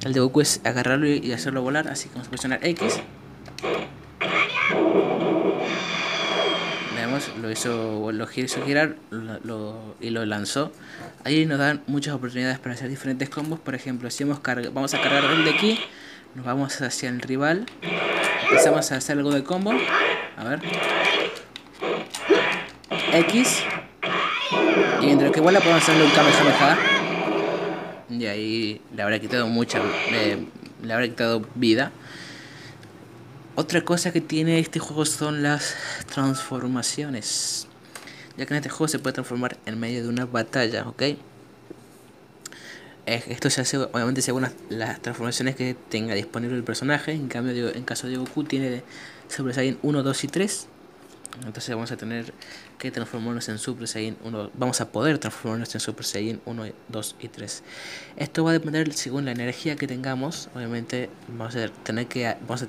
El 0.03 0.11
de 0.11 0.19
Goku 0.19 0.41
es 0.41 0.59
agarrarlo 0.65 1.07
y 1.07 1.31
hacerlo 1.31 1.61
volar, 1.61 1.87
así 1.87 2.09
que 2.09 2.15
vamos 2.15 2.27
a 2.27 2.29
presionar 2.29 2.59
X. 2.61 2.99
Veamos, 6.93 7.31
lo 7.41 7.49
hizo, 7.49 8.11
lo 8.11 8.27
hizo 8.35 8.65
girar 8.65 8.97
y 10.01 10.09
lo 10.09 10.25
lanzó. 10.25 10.73
Ahí 11.23 11.45
nos 11.45 11.57
dan 11.57 11.83
muchas 11.87 12.13
oportunidades 12.15 12.59
para 12.59 12.75
hacer 12.75 12.89
diferentes 12.89 13.29
combos. 13.29 13.61
Por 13.61 13.75
ejemplo, 13.75 14.09
si 14.09 14.23
hemos 14.23 14.41
vamos 14.73 14.93
a 14.93 15.01
cargar 15.01 15.23
el 15.23 15.45
de 15.45 15.51
aquí, 15.51 15.79
nos 16.35 16.45
vamos 16.45 16.81
hacia 16.81 17.07
el 17.07 17.21
rival, 17.21 17.65
empezamos 18.49 18.91
a 18.91 18.97
hacer 18.97 19.17
algo 19.17 19.31
de 19.31 19.43
combo. 19.45 19.71
A 20.35 20.43
ver. 20.43 20.59
X. 23.13 23.63
Y 25.01 25.09
entre 25.11 25.31
que 25.31 25.39
igual 25.39 25.55
podemos 25.55 25.81
hacerle 25.81 26.03
un 26.03 26.11
Kamehameha 26.11 27.02
y 28.21 28.25
ahí 28.27 28.81
le 28.95 29.01
habrá 29.01 29.19
quitado 29.19 29.47
mucha 29.47 29.81
le 30.81 30.93
habrá 30.93 31.07
quitado 31.07 31.47
vida. 31.55 31.91
Otra 33.55 33.81
cosa 33.81 34.11
que 34.11 34.21
tiene 34.21 34.59
este 34.59 34.79
juego 34.79 35.05
son 35.05 35.43
las 35.43 35.75
transformaciones. 36.11 37.67
Ya 38.37 38.45
que 38.45 38.53
en 38.53 38.57
este 38.57 38.69
juego 38.69 38.87
se 38.87 38.99
puede 38.99 39.13
transformar 39.13 39.57
en 39.65 39.79
medio 39.79 40.01
de 40.01 40.09
una 40.09 40.25
batalla 40.25 40.87
ok 40.87 41.03
esto 43.05 43.49
se 43.49 43.61
hace 43.61 43.77
obviamente 43.77 44.21
según 44.21 44.47
las, 44.69 45.01
transformaciones 45.01 45.55
que 45.55 45.75
tenga 45.89 46.15
disponible 46.15 46.55
el 46.55 46.63
personaje. 46.63 47.11
En 47.11 47.27
cambio 47.27 47.73
en 47.73 47.83
caso 47.83 48.07
de 48.07 48.17
Goku 48.17 48.43
tiene 48.43 48.83
Super 49.27 49.53
Saiyan 49.53 49.77
1, 49.81 50.03
2 50.03 50.23
y 50.23 50.27
3 50.27 50.67
entonces 51.39 51.73
vamos 51.73 51.91
a 51.91 51.97
tener 51.97 52.31
que 52.77 52.91
transformarnos 52.91 53.49
en 53.49 53.57
Super 53.57 53.87
Saiyan 53.87 54.17
1. 54.23 54.51
Vamos 54.53 54.81
a 54.81 54.91
poder 54.91 55.17
transformarnos 55.17 55.73
en 55.73 55.81
Super 55.81 56.05
Saiyan 56.05 56.41
1, 56.45 56.65
2 56.89 57.15
y 57.19 57.27
3. 57.27 57.63
Esto 58.17 58.43
va 58.43 58.51
a 58.51 58.53
depender 58.53 58.93
según 58.93 59.25
la 59.25 59.31
energía 59.31 59.75
que 59.75 59.87
tengamos. 59.87 60.49
Obviamente 60.53 61.09
vamos 61.27 61.55
a 61.55 61.69
tener 61.69 62.07
que, 62.07 62.35
vamos 62.41 62.63
a 62.63 62.67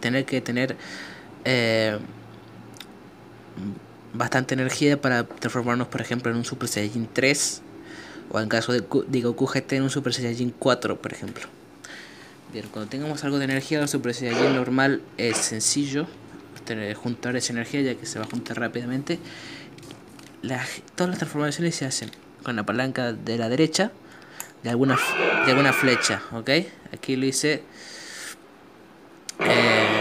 tener, 0.00 0.24
que 0.24 0.40
tener 0.40 0.76
eh, 1.44 1.98
bastante 4.12 4.54
energía 4.54 5.00
para 5.00 5.24
transformarnos, 5.24 5.86
por 5.86 6.00
ejemplo, 6.00 6.32
en 6.32 6.38
un 6.38 6.44
Super 6.44 6.68
Saiyan 6.68 7.08
3. 7.12 7.62
O 8.32 8.40
en 8.40 8.48
caso 8.48 8.72
de, 8.72 8.84
de 9.08 9.20
Goku 9.22 9.46
GT 9.46 9.72
en 9.74 9.84
un 9.84 9.90
Super 9.90 10.12
Saiyan 10.12 10.50
4, 10.50 11.00
por 11.00 11.12
ejemplo. 11.12 11.46
Bien, 12.52 12.66
cuando 12.72 12.90
tengamos 12.90 13.22
algo 13.22 13.38
de 13.38 13.44
energía, 13.44 13.80
el 13.80 13.88
Super 13.88 14.14
Saiyan 14.14 14.56
normal 14.56 15.00
es 15.16 15.36
sencillo 15.36 16.08
juntar 16.94 17.36
esa 17.36 17.52
energía 17.52 17.80
ya 17.82 17.94
que 17.94 18.06
se 18.06 18.18
va 18.18 18.24
a 18.24 18.28
juntar 18.28 18.58
rápidamente. 18.58 19.18
todas 20.94 21.10
las 21.10 21.18
transformaciones 21.18 21.74
se 21.74 21.86
hacen 21.86 22.10
con 22.42 22.56
la 22.56 22.64
palanca 22.64 23.12
de 23.12 23.38
la 23.38 23.48
derecha 23.48 23.92
de 24.62 24.70
alguna, 24.70 24.98
de 25.44 25.50
alguna 25.50 25.72
flecha, 25.72 26.22
¿ok? 26.32 26.50
Aquí 26.92 27.16
lo 27.16 27.26
hice... 27.26 27.62
Eh, 29.40 30.00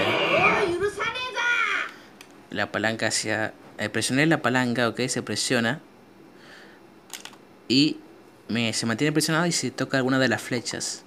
la 2.52 2.72
palanca 2.72 3.08
hacia... 3.08 3.54
Eh, 3.78 3.90
presioné 3.90 4.26
la 4.26 4.42
palanca, 4.42 4.90
¿ok? 4.90 5.02
Se 5.08 5.22
presiona. 5.22 5.80
Y 7.68 7.98
me, 8.50 8.74
se 8.74 8.86
mantiene 8.86 9.12
presionado 9.12 9.46
y 9.46 9.52
se 9.52 9.72
toca 9.72 9.98
alguna 9.98 10.20
de 10.20 10.28
las 10.28 10.42
flechas. 10.42 11.04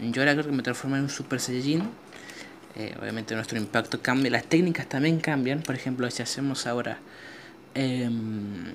Yo 0.00 0.22
ahora 0.22 0.32
creo 0.32 0.46
que 0.46 0.52
me 0.52 0.62
transformo 0.62 0.96
en 0.96 1.02
un 1.02 1.10
Super 1.10 1.40
Saiyajin 1.40 1.88
eh, 2.78 2.94
obviamente 3.00 3.34
nuestro 3.34 3.56
impacto 3.56 4.02
cambia, 4.02 4.30
las 4.30 4.44
técnicas 4.44 4.86
también 4.86 5.18
cambian, 5.18 5.62
por 5.62 5.74
ejemplo 5.74 6.10
si 6.10 6.22
hacemos 6.22 6.66
ahora 6.66 6.98
em, 7.74 8.72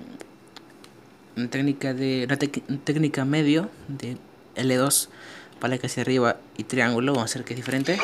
una 1.37 1.49
técnica 1.49 1.93
de 1.93 2.25
una, 2.25 2.37
técnica 2.83 3.25
medio 3.25 3.69
de 3.87 4.17
L2 4.55 5.07
palanca 5.59 5.85
hacia 5.85 6.01
arriba 6.01 6.37
y 6.57 6.63
triángulo, 6.63 7.13
vamos 7.13 7.29
a 7.29 7.31
hacer 7.31 7.45
que 7.45 7.53
es 7.53 7.57
diferente. 7.57 7.99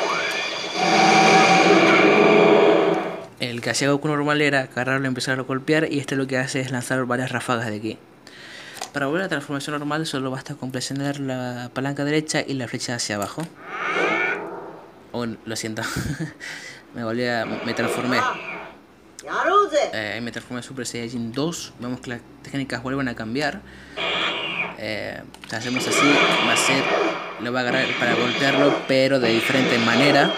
El 3.40 3.60
que 3.60 3.70
hacía 3.70 3.90
Goku 3.90 4.06
normal 4.06 4.40
era 4.40 4.60
agarrarlo 4.62 5.04
y 5.04 5.08
empezar 5.08 5.38
a 5.38 5.42
golpear 5.42 5.92
y 5.92 5.98
este 5.98 6.14
lo 6.14 6.28
que 6.28 6.38
hace 6.38 6.60
es 6.60 6.70
lanzar 6.70 7.04
varias 7.06 7.32
ráfagas 7.32 7.66
de 7.66 7.76
aquí. 7.76 7.98
Para 8.92 9.06
volver 9.06 9.22
a 9.22 9.24
la 9.24 9.28
transformación 9.28 9.76
normal 9.78 10.06
solo 10.06 10.30
basta 10.30 10.54
con 10.54 10.70
presionar 10.70 11.18
la 11.18 11.70
palanca 11.74 12.04
derecha 12.04 12.44
y 12.46 12.54
la 12.54 12.68
flecha 12.68 12.94
hacia 12.94 13.16
abajo. 13.16 13.42
Oh, 15.18 15.26
lo 15.26 15.56
siento. 15.56 15.82
me 16.94 17.02
volví 17.02 17.26
a... 17.26 17.44
Me 17.44 17.74
transformé. 17.74 18.18
Eh, 19.92 20.20
me 20.22 20.30
transformé 20.30 20.60
en 20.60 20.62
Super 20.62 20.86
Saiyajin 20.86 21.32
2. 21.32 21.72
Vemos 21.80 21.98
que 21.98 22.10
las 22.10 22.20
técnicas 22.44 22.84
vuelven 22.84 23.08
a 23.08 23.16
cambiar. 23.16 23.60
Eh, 24.78 25.20
hacemos 25.50 25.88
así, 25.88 26.06
va 26.46 26.52
a 26.52 26.56
ser... 26.56 26.84
Lo 27.42 27.52
va 27.52 27.58
a 27.58 27.62
agarrar 27.62 27.86
para 27.98 28.14
golpearlo, 28.14 28.72
pero 28.86 29.18
de 29.18 29.32
diferente 29.32 29.76
manera. 29.78 30.32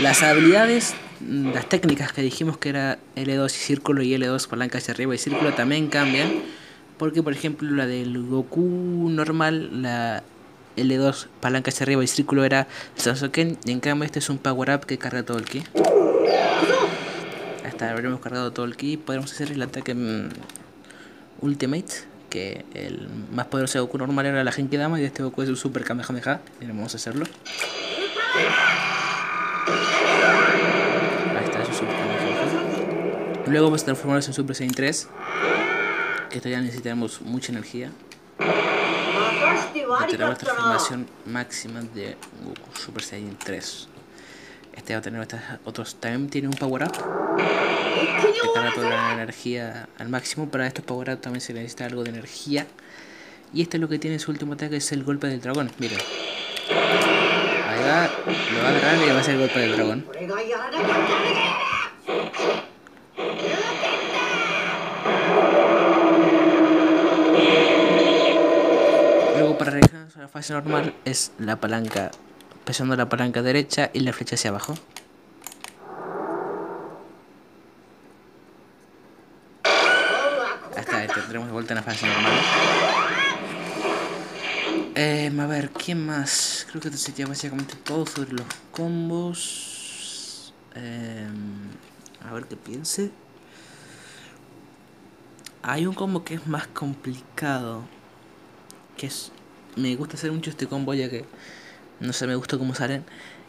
Las 0.00 0.22
habilidades, 0.22 0.94
las 1.20 1.68
técnicas 1.68 2.14
que 2.14 2.22
dijimos 2.22 2.56
que 2.56 2.70
era 2.70 2.98
L2 3.16 3.46
y 3.46 3.50
círculo 3.50 4.00
y 4.00 4.14
L2 4.14 4.48
palanca 4.48 4.78
hacia 4.78 4.94
arriba 4.94 5.14
y 5.14 5.18
círculo 5.18 5.52
también 5.52 5.88
cambian. 5.88 6.42
Porque, 6.96 7.22
por 7.22 7.34
ejemplo, 7.34 7.70
la 7.70 7.86
del 7.86 8.22
Goku 8.22 9.10
normal, 9.10 9.82
la 9.82 10.22
L2 10.76 11.26
palanca 11.40 11.70
hacia 11.70 11.84
arriba 11.84 12.04
y 12.04 12.06
círculo 12.06 12.44
era 12.44 12.66
Sansoken 12.96 13.58
y 13.64 13.72
en 13.72 13.80
cambio 13.80 14.04
este 14.04 14.18
es 14.18 14.28
un 14.28 14.38
power 14.38 14.70
up 14.70 14.86
que 14.86 14.98
carga 14.98 15.22
todo 15.22 15.38
el 15.38 15.44
ki 15.44 15.64
hasta 17.64 17.90
habremos 17.90 18.20
cargado 18.20 18.52
todo 18.52 18.66
el 18.66 18.76
ki 18.76 18.96
podremos 18.96 19.32
hacer 19.32 19.52
el 19.52 19.62
ataque 19.62 19.94
mm, 19.94 20.28
ultimate 21.40 22.16
que 22.28 22.64
el 22.74 23.08
más 23.32 23.46
poderoso 23.46 23.78
de 23.78 23.82
Goku 23.82 23.98
normal 23.98 24.26
era 24.26 24.44
la 24.44 24.52
Dama 24.52 25.00
y 25.00 25.04
este 25.04 25.22
Goku 25.22 25.42
es 25.42 25.48
un 25.48 25.56
super 25.56 25.84
Kamehameha. 25.84 26.40
Y 26.60 26.66
vamos 26.66 26.92
a 26.92 26.96
hacerlo. 26.96 27.24
Ahí 31.36 31.44
está, 31.44 31.62
es 31.62 31.68
un 31.68 31.74
super 31.74 31.94
Kamehameha. 31.94 33.46
Luego 33.46 33.66
vamos 33.66 33.82
a 33.82 33.84
transformarnos 33.86 34.26
en 34.26 34.34
Super 34.34 34.56
Saiyan 34.56 34.74
3 34.74 35.08
que 36.30 36.50
ya 36.50 36.60
necesitamos 36.60 37.22
mucha 37.22 37.52
energía 37.52 37.90
Esta 39.76 40.28
la 40.28 40.34
transformación 40.34 41.06
máxima 41.26 41.80
de 41.80 42.16
Goku 42.44 42.76
Super 42.78 43.02
Saiyan 43.02 43.36
3. 43.36 43.88
Este 44.74 44.92
va 44.94 44.98
a 45.00 45.02
tener 45.02 45.26
otros. 45.64 45.96
También 45.96 46.30
tiene 46.30 46.48
un 46.48 46.54
power 46.54 46.84
up. 46.84 46.92
Que 47.36 48.52
carga 48.54 48.72
toda 48.74 48.88
la 48.88 49.12
energía 49.12 49.88
al 49.98 50.08
máximo. 50.08 50.48
Para 50.48 50.66
estos 50.66 50.84
power 50.84 51.10
up 51.10 51.20
también 51.20 51.40
se 51.40 51.52
necesita 51.52 51.84
algo 51.84 52.04
de 52.04 52.10
energía. 52.10 52.66
Y 53.52 53.62
este 53.62 53.76
es 53.76 53.80
lo 53.80 53.88
que 53.88 53.98
tiene 53.98 54.18
su 54.18 54.30
último 54.30 54.54
ataque, 54.54 54.76
es 54.76 54.92
el 54.92 55.04
golpe 55.04 55.26
del 55.28 55.40
dragón. 55.40 55.70
Miren. 55.78 55.98
Ahí 56.68 57.80
va, 57.80 58.10
lo 58.26 58.62
va 58.62 58.68
a 58.68 58.70
agarrar 58.70 59.06
y 59.06 59.10
va 59.10 59.20
a 59.20 59.22
ser 59.22 59.34
el 59.34 59.40
golpe 59.40 59.60
del 59.60 59.72
dragón. 59.72 60.06
Para 70.28 70.42
regresar 70.42 70.56
a 70.56 70.60
la 70.60 70.68
fase 70.68 70.82
normal 70.84 70.94
es 71.04 71.32
la 71.38 71.56
palanca, 71.56 72.10
presionando 72.64 72.96
la 72.96 73.08
palanca 73.08 73.42
derecha 73.42 73.90
y 73.92 74.00
la 74.00 74.12
flecha 74.12 74.34
hacia 74.34 74.50
abajo. 74.50 74.74
Hasta 80.76 80.98
ahí 80.98 81.08
tendremos 81.08 81.48
de 81.48 81.52
vuelta 81.52 81.74
la 81.74 81.82
fase 81.82 82.06
normal. 82.06 82.32
Eh, 84.94 85.32
a 85.38 85.46
ver, 85.46 85.70
¿quién 85.70 86.06
más? 86.06 86.66
Creo 86.70 86.80
que 86.80 86.90
te 86.90 86.96
sería 86.96 87.26
básicamente 87.26 87.76
todo 87.76 88.06
sobre 88.06 88.32
los 88.32 88.46
combos. 88.72 90.54
Eh, 90.74 91.28
a 92.26 92.32
ver 92.32 92.46
qué 92.46 92.56
piense. 92.56 93.10
Hay 95.62 95.86
un 95.86 95.94
combo 95.94 96.24
que 96.24 96.34
es 96.34 96.46
más 96.46 96.66
complicado. 96.68 97.82
Que 98.96 99.08
es. 99.08 99.32
Me 99.76 99.94
gusta 99.96 100.16
hacer 100.16 100.32
mucho 100.32 100.50
este 100.50 100.66
combo 100.66 100.94
ya 100.94 101.08
que. 101.08 101.24
No 102.00 102.12
sé, 102.12 102.26
me 102.26 102.34
gusta 102.34 102.58
cómo 102.58 102.74
salen. 102.74 103.04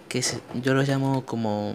Que 0.09 0.19
es, 0.19 0.39
yo 0.61 0.73
lo 0.73 0.83
llamo 0.83 1.25
como 1.25 1.73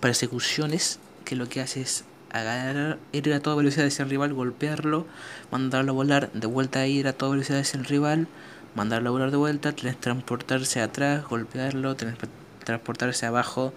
persecuciones. 0.00 0.98
Que 1.24 1.36
lo 1.36 1.48
que 1.48 1.60
hace 1.60 1.80
es 1.82 2.04
agarrar, 2.32 2.98
ir 3.12 3.32
a 3.32 3.40
toda 3.40 3.56
velocidad 3.56 3.86
hacia 3.86 4.04
el 4.04 4.10
rival, 4.10 4.32
golpearlo, 4.32 5.06
mandarlo 5.50 5.92
a 5.92 5.94
volar, 5.94 6.32
de 6.32 6.46
vuelta 6.46 6.86
ir 6.86 7.06
a 7.06 7.12
toda 7.12 7.32
velocidad 7.32 7.60
hacia 7.60 7.78
el 7.78 7.84
rival, 7.84 8.26
mandarlo 8.74 9.10
a 9.10 9.12
volar 9.12 9.30
de 9.30 9.36
vuelta, 9.36 9.72
transportarse 9.72 10.80
atrás, 10.80 11.24
golpearlo, 11.28 11.94
transportarse 12.64 13.26
abajo, 13.26 13.74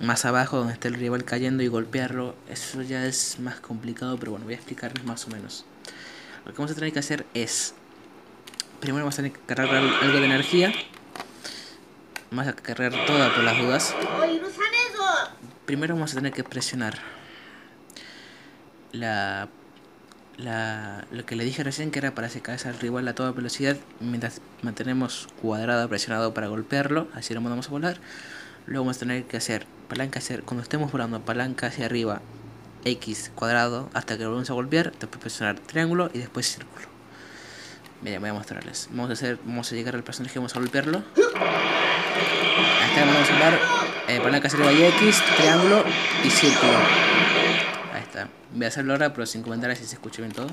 más 0.00 0.24
abajo 0.24 0.56
donde 0.56 0.72
está 0.72 0.88
el 0.88 0.94
rival 0.94 1.24
cayendo 1.24 1.62
y 1.62 1.68
golpearlo. 1.68 2.34
Eso 2.48 2.82
ya 2.82 3.04
es 3.06 3.38
más 3.40 3.60
complicado, 3.60 4.16
pero 4.18 4.32
bueno, 4.32 4.46
voy 4.46 4.54
a 4.54 4.56
explicarles 4.56 5.04
más 5.04 5.26
o 5.26 5.30
menos. 5.30 5.66
Lo 6.46 6.52
que 6.52 6.58
vamos 6.58 6.72
a 6.72 6.74
tener 6.74 6.92
que 6.92 6.98
hacer 6.98 7.26
es, 7.34 7.74
primero 8.84 9.04
vamos 9.06 9.14
a 9.14 9.22
tener 9.22 9.32
que 9.32 9.40
cargar 9.46 9.74
algo 9.74 10.18
de 10.20 10.26
energía. 10.26 10.70
Vamos 12.30 12.48
a 12.48 12.52
cargar 12.52 12.92
toda 13.06 13.34
por 13.34 13.42
las 13.42 13.58
dudas. 13.58 13.94
Primero 15.64 15.94
vamos 15.94 16.12
a 16.12 16.16
tener 16.16 16.34
que 16.34 16.44
presionar 16.44 16.98
la 18.92 19.48
la, 20.36 21.06
lo 21.12 21.24
que 21.24 21.34
le 21.34 21.44
dije 21.44 21.64
recién 21.64 21.92
que 21.92 22.00
era 22.00 22.14
para 22.14 22.28
secarse 22.28 22.68
al 22.68 22.78
rival 22.78 23.08
a 23.08 23.14
toda 23.14 23.30
velocidad 23.30 23.76
mientras 24.00 24.42
mantenemos 24.62 25.28
cuadrado 25.40 25.88
presionado 25.88 26.34
para 26.34 26.48
golpearlo, 26.48 27.08
así 27.14 27.32
lo 27.32 27.40
mandamos 27.40 27.68
a 27.68 27.70
volar. 27.70 27.98
Luego 28.66 28.84
vamos 28.84 28.96
a 28.96 29.00
tener 29.00 29.24
que 29.24 29.38
hacer 29.38 29.66
palanca 29.88 30.18
hacer 30.18 30.42
cuando 30.42 30.62
estemos 30.62 30.92
volando 30.92 31.24
palanca 31.24 31.68
hacia 31.68 31.86
arriba 31.86 32.20
X 32.84 33.30
cuadrado 33.34 33.88
hasta 33.94 34.18
que 34.18 34.26
volvemos 34.26 34.50
a 34.50 34.54
golpear, 34.54 34.92
después 34.92 35.20
presionar 35.20 35.58
triángulo 35.60 36.10
y 36.12 36.18
después 36.18 36.52
círculo. 36.52 36.93
Miren, 38.02 38.20
voy 38.20 38.30
a 38.30 38.34
mostrarles. 38.34 38.88
Vamos 38.90 39.10
a 39.10 39.12
hacer, 39.14 39.38
vamos 39.44 39.72
a 39.72 39.74
llegar 39.74 39.94
al 39.94 40.04
personaje, 40.04 40.38
vamos 40.38 40.54
a 40.54 40.58
golpearlo. 40.58 41.02
Hasta 42.82 43.04
vamos 43.04 43.30
a 43.30 43.38
dar 43.38 43.58
eh, 44.08 44.20
palanca 44.20 44.48
arriba 44.48 44.72
y 44.72 44.84
X, 44.84 45.22
triángulo 45.36 45.84
y 46.24 46.30
círculo. 46.30 46.78
Voy 48.54 48.66
a 48.66 48.68
hacerlo 48.68 48.92
ahora, 48.92 49.12
pero 49.12 49.26
sin 49.26 49.42
comentar 49.42 49.74
si 49.74 49.84
se 49.84 49.96
escucha 49.96 50.22
bien 50.22 50.32
todo. 50.32 50.46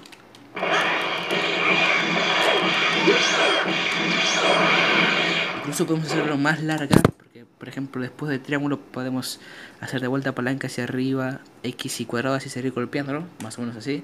Incluso 5.60 5.86
podemos 5.86 6.12
hacerlo 6.12 6.38
más 6.38 6.64
larga, 6.64 7.00
porque 7.18 7.46
por 7.60 7.70
ejemplo 7.70 8.02
después 8.02 8.32
del 8.32 8.42
triángulo 8.42 8.80
podemos 8.80 9.40
hacer 9.82 10.02
de 10.02 10.08
vuelta 10.08 10.34
palanca 10.34 10.66
hacia 10.66 10.86
arriba, 10.86 11.42
X 11.62 12.02
y 12.02 12.06
cuadrado 12.06 12.36
así 12.36 12.50
seguir 12.50 12.72
golpeándolo, 12.72 13.26
más 13.44 13.60
o 13.60 13.62
menos 13.62 13.78
así. 13.78 14.04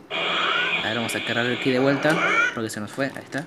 Ahora 0.77 0.95
vamos 0.95 1.15
a 1.15 1.25
cargar 1.25 1.47
aquí 1.47 1.71
de 1.71 1.79
vuelta, 1.79 2.17
porque 2.53 2.69
se 2.69 2.79
nos 2.79 2.91
fue, 2.91 3.07
ahí 3.07 3.23
está. 3.23 3.45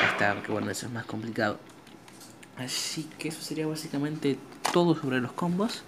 Ahí 0.00 0.08
está, 0.12 0.34
porque 0.34 0.52
bueno, 0.52 0.70
eso 0.70 0.86
es 0.86 0.92
más 0.92 1.06
complicado. 1.06 1.58
Así 2.58 3.08
que 3.18 3.28
eso 3.28 3.40
sería 3.42 3.66
básicamente 3.66 4.38
todo 4.72 4.94
sobre 4.94 5.20
los 5.20 5.32
combos. 5.32 5.82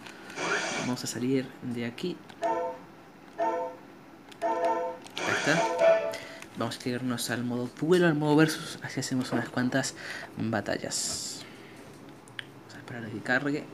Vamos 0.80 1.04
a 1.04 1.06
salir 1.06 1.46
de 1.62 1.84
aquí. 1.84 2.16
Ahí 4.40 5.34
está. 5.38 5.62
Vamos 6.58 6.78
a 6.84 6.88
irnos 6.88 7.30
al 7.30 7.44
modo 7.44 7.68
duelo, 7.80 8.06
al 8.06 8.14
modo 8.14 8.36
versus. 8.36 8.78
Así 8.82 9.00
hacemos 9.00 9.32
unas 9.32 9.48
cuantas 9.48 9.94
batallas. 10.38 11.44
Vamos 12.60 12.74
a 12.74 12.78
esperar 12.78 13.04
a 13.04 13.10
que 13.10 13.20
cargue. 13.20 13.64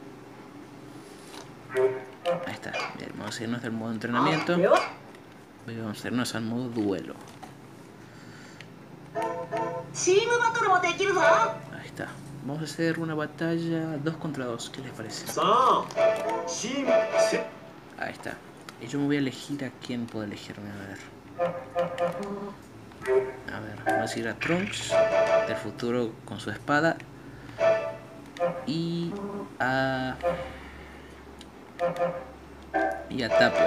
Ahí 2.46 2.52
está. 2.52 2.72
Bien, 2.98 3.10
vamos 3.16 3.38
a 3.38 3.42
irnos 3.42 3.62
del 3.62 3.72
modo 3.72 3.92
entrenamiento. 3.92 4.56
Y 5.66 5.76
vamos 5.76 6.04
a 6.04 6.08
irnos 6.08 6.34
al 6.34 6.42
modo 6.42 6.68
duelo. 6.68 7.14
Ahí 11.72 11.86
está. 11.86 12.08
Vamos 12.44 12.62
a 12.62 12.64
hacer 12.64 12.98
una 12.98 13.14
batalla 13.14 13.98
2 14.02 14.16
contra 14.16 14.46
2, 14.46 14.70
¿qué 14.70 14.80
les 14.82 14.90
parece? 14.92 15.26
Ahí 17.98 18.12
está. 18.12 18.34
Y 18.80 18.86
yo 18.88 18.98
me 18.98 19.06
voy 19.06 19.16
a 19.16 19.18
elegir 19.20 19.64
a 19.64 19.70
quién 19.84 20.06
puedo 20.06 20.24
elegirme, 20.24 20.68
a 20.70 20.76
ver. 20.88 20.98
A 23.54 23.60
ver, 23.60 23.76
vamos 23.86 24.14
a 24.14 24.18
ir 24.18 24.28
a 24.28 24.34
Trunks, 24.34 24.92
del 25.46 25.56
futuro 25.56 26.12
con 26.24 26.40
su 26.40 26.50
espada. 26.50 26.96
Y 28.66 29.12
a... 29.60 30.16
Y 33.10 33.22
a 33.22 33.28
Tapion. 33.28 33.66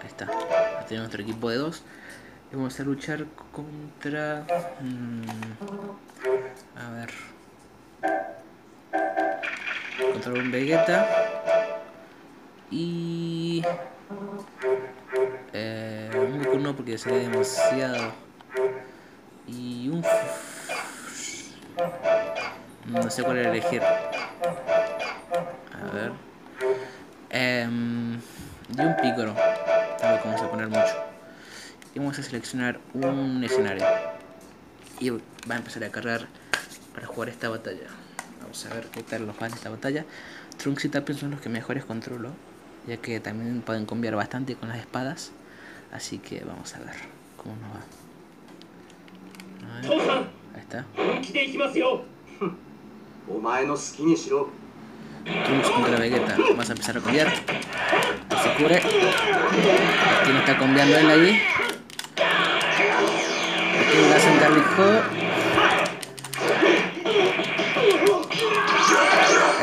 Ahí 0.00 0.06
está. 0.06 0.26
Tenemos 0.26 0.88
nuestro 0.88 1.22
equipo 1.22 1.50
de 1.50 1.56
dos. 1.56 1.82
Y 2.50 2.56
vamos 2.56 2.78
a 2.78 2.82
luchar 2.82 3.26
contra... 3.52 4.44
Mm, 4.80 5.22
a 6.76 6.90
ver 6.90 7.10
contra 10.12 10.32
un 10.32 10.50
Vegeta 10.50 11.06
y 12.70 13.62
eh, 15.52 16.10
un 16.14 16.42
Goku 16.42 16.76
porque 16.76 16.98
sería 16.98 17.28
demasiado 17.28 18.12
y 19.46 19.88
un 19.88 20.04
no 22.86 23.10
sé 23.10 23.22
cuál 23.22 23.38
elegir 23.38 23.82
a 23.82 23.94
ver 25.92 26.12
em, 27.32 28.14
y 28.14 28.80
un 28.80 28.96
Piccolo 28.96 29.34
tampoco 29.98 30.28
vamos 30.28 30.42
a 30.42 30.50
poner 30.50 30.68
mucho 30.68 30.94
y 31.94 31.98
vamos 31.98 32.18
a 32.18 32.22
seleccionar 32.22 32.78
un 32.94 33.42
escenario 33.44 33.84
y 35.00 35.10
va 35.10 35.54
a 35.54 35.56
empezar 35.56 35.84
a 35.84 35.90
cargar 35.90 36.26
para 36.94 37.06
jugar 37.06 37.28
esta 37.28 37.48
batalla 37.48 37.88
Vamos 38.52 38.66
a 38.66 38.74
ver 38.74 38.86
qué 38.88 39.02
tal 39.02 39.26
los 39.26 39.34
fans 39.34 39.52
de 39.52 39.56
esta 39.56 39.70
batalla. 39.70 40.04
Trunks 40.58 40.84
y 40.84 40.88
Tapion 40.90 41.16
son 41.16 41.30
los 41.30 41.40
que 41.40 41.48
mejores 41.48 41.86
controlo, 41.86 42.30
ya 42.86 42.98
que 42.98 43.18
también 43.20 43.62
pueden 43.62 43.86
cambiar 43.86 44.14
bastante 44.14 44.56
con 44.56 44.68
las 44.68 44.78
espadas. 44.78 45.32
Así 45.92 46.18
que 46.18 46.44
vamos 46.44 46.74
a 46.74 46.80
ver 46.80 46.94
cómo 47.36 47.54
nos 47.56 47.70
va. 47.70 47.80
Ahí 50.54 50.60
está. 50.60 50.84
Trunks 55.24 55.70
contra 55.70 55.98
Vegeta. 55.98 56.36
Vamos 56.50 56.68
a 56.68 56.72
empezar 56.72 56.96
a 56.96 57.00
cambiar. 57.00 57.32
Se 58.42 58.54
cubre. 58.56 58.76
Aquí 58.76 60.32
no 60.32 60.38
está 60.38 60.58
cambiando 60.58 60.98
él 60.98 61.10
ahí. 61.10 61.42
Aquí 63.80 63.98
le 64.08 64.14
hacen 64.14 64.40
Garlic 64.40 64.66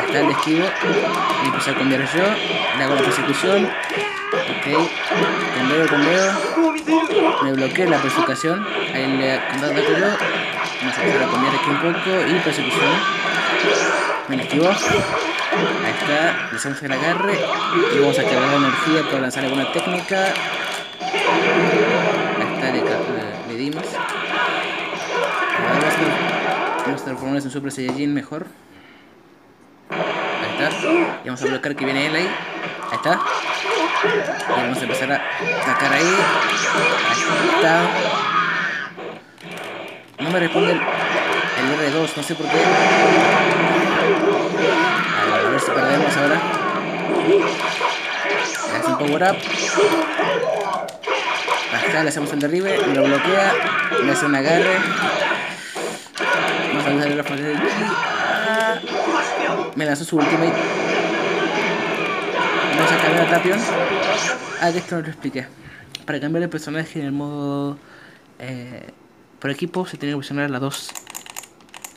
está 0.06 0.22
el 0.22 0.32
esquivo 0.32 0.66
y 1.44 1.46
empiezo 1.46 1.70
a 1.70 1.76
cambiar 1.76 2.02
yo 2.02 2.24
le 2.78 2.84
hago 2.84 2.96
la 2.96 3.02
persecución 3.02 3.66
ok 3.66 4.66
conveo 5.56 5.88
conveo 5.88 6.34
me 7.44 7.54
bloqueé 7.54 7.88
la 7.88 8.02
persecución 8.02 8.66
ahí 8.92 9.18
le 9.18 9.28
dato 9.28 9.82
yo 9.88 10.08
vamos 10.82 10.98
a 10.98 11.04
empezar 11.04 11.24
a 11.24 11.32
cambiar 11.32 11.56
aquí 11.56 11.70
un 11.70 11.78
poco 11.78 12.28
y 12.28 12.40
persecución 12.40 13.30
Me 14.30 14.38
la 14.38 14.44
esquivó. 14.44 14.70
Ahí 15.52 15.94
está. 16.00 16.50
Hacemos 16.56 16.82
el 16.84 16.92
agarre. 16.92 17.40
Y 17.96 18.00
vamos 18.00 18.20
a 18.20 18.24
cargar 18.24 18.50
la 18.50 18.56
energía 18.56 19.04
para 19.04 19.22
lanzar 19.22 19.46
alguna 19.46 19.72
técnica. 19.72 20.34
Ahí 22.36 22.54
está, 22.56 22.72
le, 22.72 22.82
le, 23.54 23.60
dimos. 23.60 23.84
Vamos 26.86 27.02
a, 27.02 27.04
transformarnos 27.04 27.46
en 27.46 27.52
Super 27.52 27.72
Saiyajin 27.72 28.14
mejor. 28.14 28.48
Ahí 29.90 30.66
está. 30.66 30.70
Y 31.24 31.26
vamos 31.26 31.42
a 31.42 31.46
bloquear 31.46 31.76
que 31.76 31.86
viene 31.86 32.08
él 32.08 32.16
ahí. 32.16 32.30
Ahí 32.92 32.96
está. 32.96 33.20
Y 34.04 34.62
vamos 34.62 34.78
a 34.78 34.82
empezar 34.82 35.12
a 35.12 35.16
atacar 35.62 35.94
ahí. 35.94 36.16
Ahí 37.32 37.50
está. 37.56 37.88
No 40.20 40.30
me 40.32 40.40
responde 40.40 40.72
el 40.74 40.80
R2, 41.94 42.10
no 42.18 42.24
sé 42.24 42.36
por 42.36 42.46
qué. 42.46 42.58
Si 45.66 45.72
perdemos 45.72 46.18
ahora. 46.18 46.42
Le 48.72 48.78
hace 48.78 48.88
un 48.88 48.98
power 48.98 49.24
up. 49.24 49.38
Acá 51.74 52.04
le 52.04 52.10
hacemos 52.10 52.32
el 52.34 52.40
derribe, 52.40 52.78
lo 52.94 53.04
bloquea, 53.04 53.54
le 54.04 54.12
hace 54.12 54.26
un 54.26 54.36
agarre. 54.36 54.78
Vamos 56.74 56.86
a 56.86 56.96
usar 56.96 57.12
la 57.12 57.24
fase 57.24 57.44
de 57.44 57.56
ah, 57.56 58.80
Me 59.76 59.86
lanzó 59.86 60.06
su 60.06 60.18
ultimate. 60.18 60.54
Vamos 62.76 62.92
a 62.92 62.98
cambiar 62.98 63.28
a 63.28 63.30
Tapion. 63.30 63.60
Ah, 64.62 64.72
que 64.72 64.78
esto 64.78 64.96
no 64.96 65.02
lo 65.02 65.08
expliqué. 65.08 65.48
Para 66.06 66.20
cambiar 66.20 66.44
el 66.44 66.50
personaje 66.50 67.00
en 67.00 67.06
el 67.06 67.12
modo 67.12 67.78
eh, 68.40 68.92
por 69.40 69.52
equipo 69.52 69.86
se 69.86 69.98
tiene 69.98 70.14
que 70.14 70.18
presionar 70.20 70.50
las 70.50 70.62
dos 70.62 70.92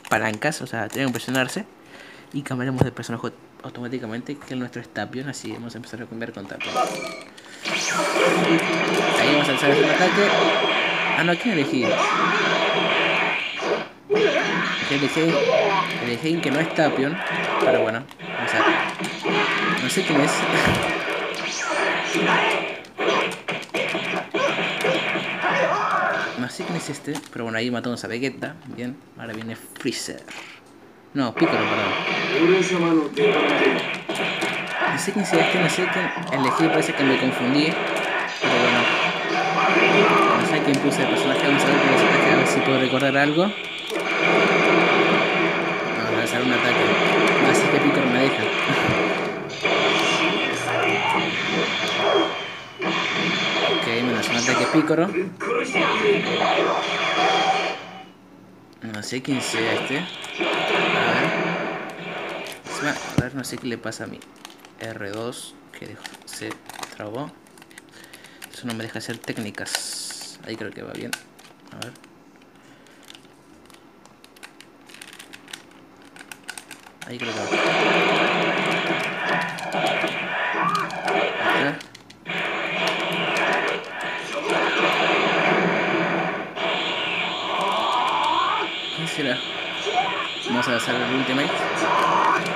palancas, 0.09 0.61
o 0.61 0.67
sea, 0.67 0.87
tiene 0.89 1.07
que 1.07 1.13
presionarse 1.13 1.65
y 2.33 2.41
cambiaremos 2.41 2.83
de 2.83 2.91
personaje 2.91 3.31
automáticamente 3.63 4.37
que 4.37 4.55
nuestro 4.55 4.81
es 4.81 4.89
Tapion, 4.89 5.29
así 5.29 5.51
vamos 5.51 5.73
a 5.73 5.77
empezar 5.77 6.01
a 6.01 6.05
cambiar 6.05 6.33
con 6.33 6.45
Tapion. 6.45 6.75
Ahí 9.19 9.31
vamos 9.31 9.47
a 9.47 9.51
lanzar 9.51 9.71
un 9.71 9.85
ataque. 9.85 10.27
Ah, 11.17 11.23
no, 11.23 11.31
¿a 11.31 11.35
quién 11.35 11.53
elegí? 11.53 11.85
Elegí, 14.91 15.21
elegí 16.03 16.35
que 16.39 16.51
no 16.51 16.59
es 16.59 16.73
Tapion, 16.75 17.17
pero 17.61 17.81
bueno, 17.81 18.03
vamos 18.19 18.53
a 18.53 19.81
No 19.81 19.89
sé 19.89 20.03
quién 20.03 20.21
es. 20.21 20.31
No 26.37 26.49
sé 26.49 26.63
quién 26.65 26.77
es 26.77 26.89
este, 26.89 27.13
pero 27.31 27.45
bueno, 27.45 27.57
ahí 27.57 27.71
matamos 27.71 28.03
a 28.03 28.07
Vegeta. 28.07 28.55
Bien, 28.75 28.97
ahora 29.17 29.33
viene 29.33 29.55
Freezer. 29.55 30.23
No, 31.13 31.33
Piccolo, 31.33 31.57
perdón. 31.57 32.22
No 32.33 32.41
sé 34.97 35.11
quién 35.11 35.23
es 35.23 35.33
este, 35.33 35.59
no 35.59 35.69
sé 35.69 35.87
quién 35.93 36.39
elegí, 36.39 36.67
parece 36.67 36.93
que 36.93 37.03
me 37.03 37.19
confundí. 37.19 37.71
Pero 38.41 38.53
bueno. 38.59 38.79
No 40.39 40.45
sé 40.47 40.63
quién 40.63 40.77
puse 40.77 41.03
el 41.03 41.09
personaje, 41.09 41.45
vamos 41.45 41.63
a 41.63 41.67
ver 41.67 41.75
el 41.75 42.33
a 42.33 42.35
ver 42.37 42.47
si 42.47 42.59
puedo 42.61 42.79
recordar 42.79 43.15
algo. 43.17 43.43
Vamos 45.97 46.09
a 46.09 46.17
lanzar 46.17 46.41
un 46.41 46.53
ataque. 46.53 46.85
Así 47.51 47.67
que 47.67 47.77
Piccolo 47.77 48.07
me 48.07 48.19
deja. 48.19 48.43
Ok, 53.77 53.87
me 54.05 54.11
lanzó 54.11 54.31
un 54.31 54.37
ataque 54.37 54.65
Piccolo. 54.73 55.07
No 58.81 59.03
sé 59.03 59.21
quién 59.21 59.39
sea 59.39 59.73
este. 59.73 59.99
A 59.99 60.01
ver. 60.01 61.42
A 62.83 63.21
ver, 63.21 63.33
no 63.33 63.45
sé 63.45 63.57
qué 63.57 63.67
le 63.67 63.77
pasa 63.77 64.03
a 64.03 64.07
mí. 64.07 64.19
R2 64.81 65.53
que 65.71 65.95
se 66.25 66.49
trabó. 66.97 67.31
Eso 68.53 68.67
no 68.67 68.73
me 68.73 68.83
deja 68.83 68.99
hacer 68.99 69.17
técnicas. 69.17 70.37
Ahí 70.45 70.57
creo 70.57 70.69
que 70.71 70.81
va 70.81 70.91
bien. 70.91 71.11
A 71.71 71.77
ver. 71.77 71.93
Ahí 77.07 77.17
creo 77.17 77.33
que 77.33 77.39
va. 77.39 77.45
Acá. 81.51 81.79
¿Qué 88.97 89.07
será? 89.07 89.37
Vamos 90.47 90.67
a 90.67 90.75
hacer 90.75 90.95
el 90.95 91.15
ultimate. 91.15 92.52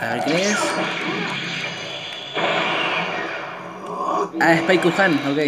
A 0.00 0.14
ver 0.14 0.24
quién 0.24 0.36
es. 0.38 0.58
Ah, 4.40 4.52
es 4.54 4.62
Paikuhan, 4.62 5.14
ok. 5.14 5.38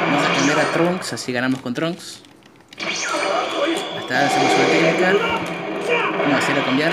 Vamos 0.00 0.24
a 0.24 0.34
cambiar 0.34 0.58
a 0.58 0.64
Trunks, 0.72 1.12
así 1.12 1.32
ganamos 1.32 1.60
con 1.60 1.74
Trunks. 1.74 2.22
Hasta 3.98 4.26
hacemos 4.26 4.52
una 4.54 4.66
técnica. 4.66 5.12
Vamos 6.18 6.34
a 6.34 6.38
hacer 6.38 6.58
a 6.58 6.64
cambiar. 6.64 6.92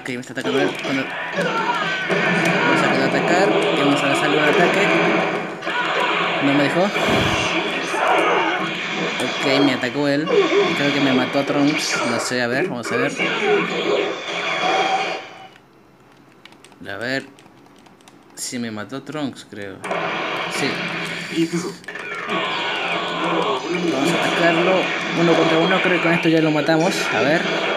Ok, 0.00 0.08
me 0.10 0.20
está 0.20 0.32
atacando. 0.32 0.58
Cuando... 0.82 1.04
Vamos 2.64 2.82
a 2.82 3.04
atacar 3.06 3.48
y 3.48 3.80
vamos 3.80 4.02
a 4.02 4.06
lanzarle 4.06 4.38
un 4.38 4.44
ataque. 4.44 4.86
No 6.44 6.54
me 6.54 6.62
dejó. 6.62 6.84
Ok, 9.24 9.64
me 9.64 9.74
atacó 9.74 10.06
él. 10.06 10.26
Creo 10.76 10.94
que 10.94 11.00
me 11.00 11.12
mató 11.12 11.40
a 11.40 11.42
Trunks. 11.44 12.00
No 12.10 12.20
sé, 12.20 12.42
a 12.42 12.46
ver, 12.46 12.68
vamos 12.68 12.90
a 12.92 12.96
ver. 12.96 13.12
A 16.88 16.96
ver. 16.96 17.26
Si 18.34 18.58
me 18.58 18.70
mató 18.70 19.02
Trunks, 19.02 19.46
creo. 19.50 19.78
Sí. 20.54 20.70
Vamos 23.92 24.12
a 24.12 24.26
atacarlo. 24.26 24.76
Uno 25.20 25.32
contra 25.34 25.58
uno, 25.58 25.82
creo 25.82 25.96
que 25.96 26.02
con 26.02 26.12
esto 26.12 26.28
ya 26.28 26.40
lo 26.40 26.52
matamos. 26.52 26.94
A 27.14 27.20
ver. 27.20 27.67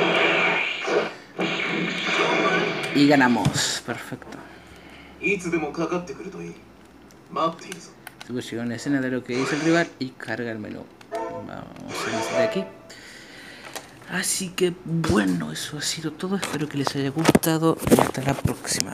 Y 2.95 3.07
ganamos. 3.07 3.81
Perfecto. 3.85 4.37
Llega 8.27 8.63
una 8.63 8.75
escena 8.75 9.01
de 9.01 9.11
lo 9.11 9.23
que 9.23 9.39
hizo 9.39 9.55
el 9.55 9.61
rival 9.61 9.87
y 9.99 10.09
carga 10.09 10.51
el 10.51 10.59
menú. 10.59 10.85
Vamos 11.11 11.93
a 12.05 12.11
iniciar 12.11 12.37
de 12.37 12.43
aquí. 12.43 12.65
Así 14.09 14.49
que 14.49 14.73
bueno, 14.83 15.51
eso 15.51 15.77
ha 15.77 15.81
sido 15.81 16.11
todo. 16.11 16.35
Espero 16.35 16.67
que 16.67 16.77
les 16.77 16.95
haya 16.95 17.09
gustado 17.09 17.77
y 17.89 17.99
hasta 17.99 18.21
la 18.23 18.33
próxima. 18.33 18.91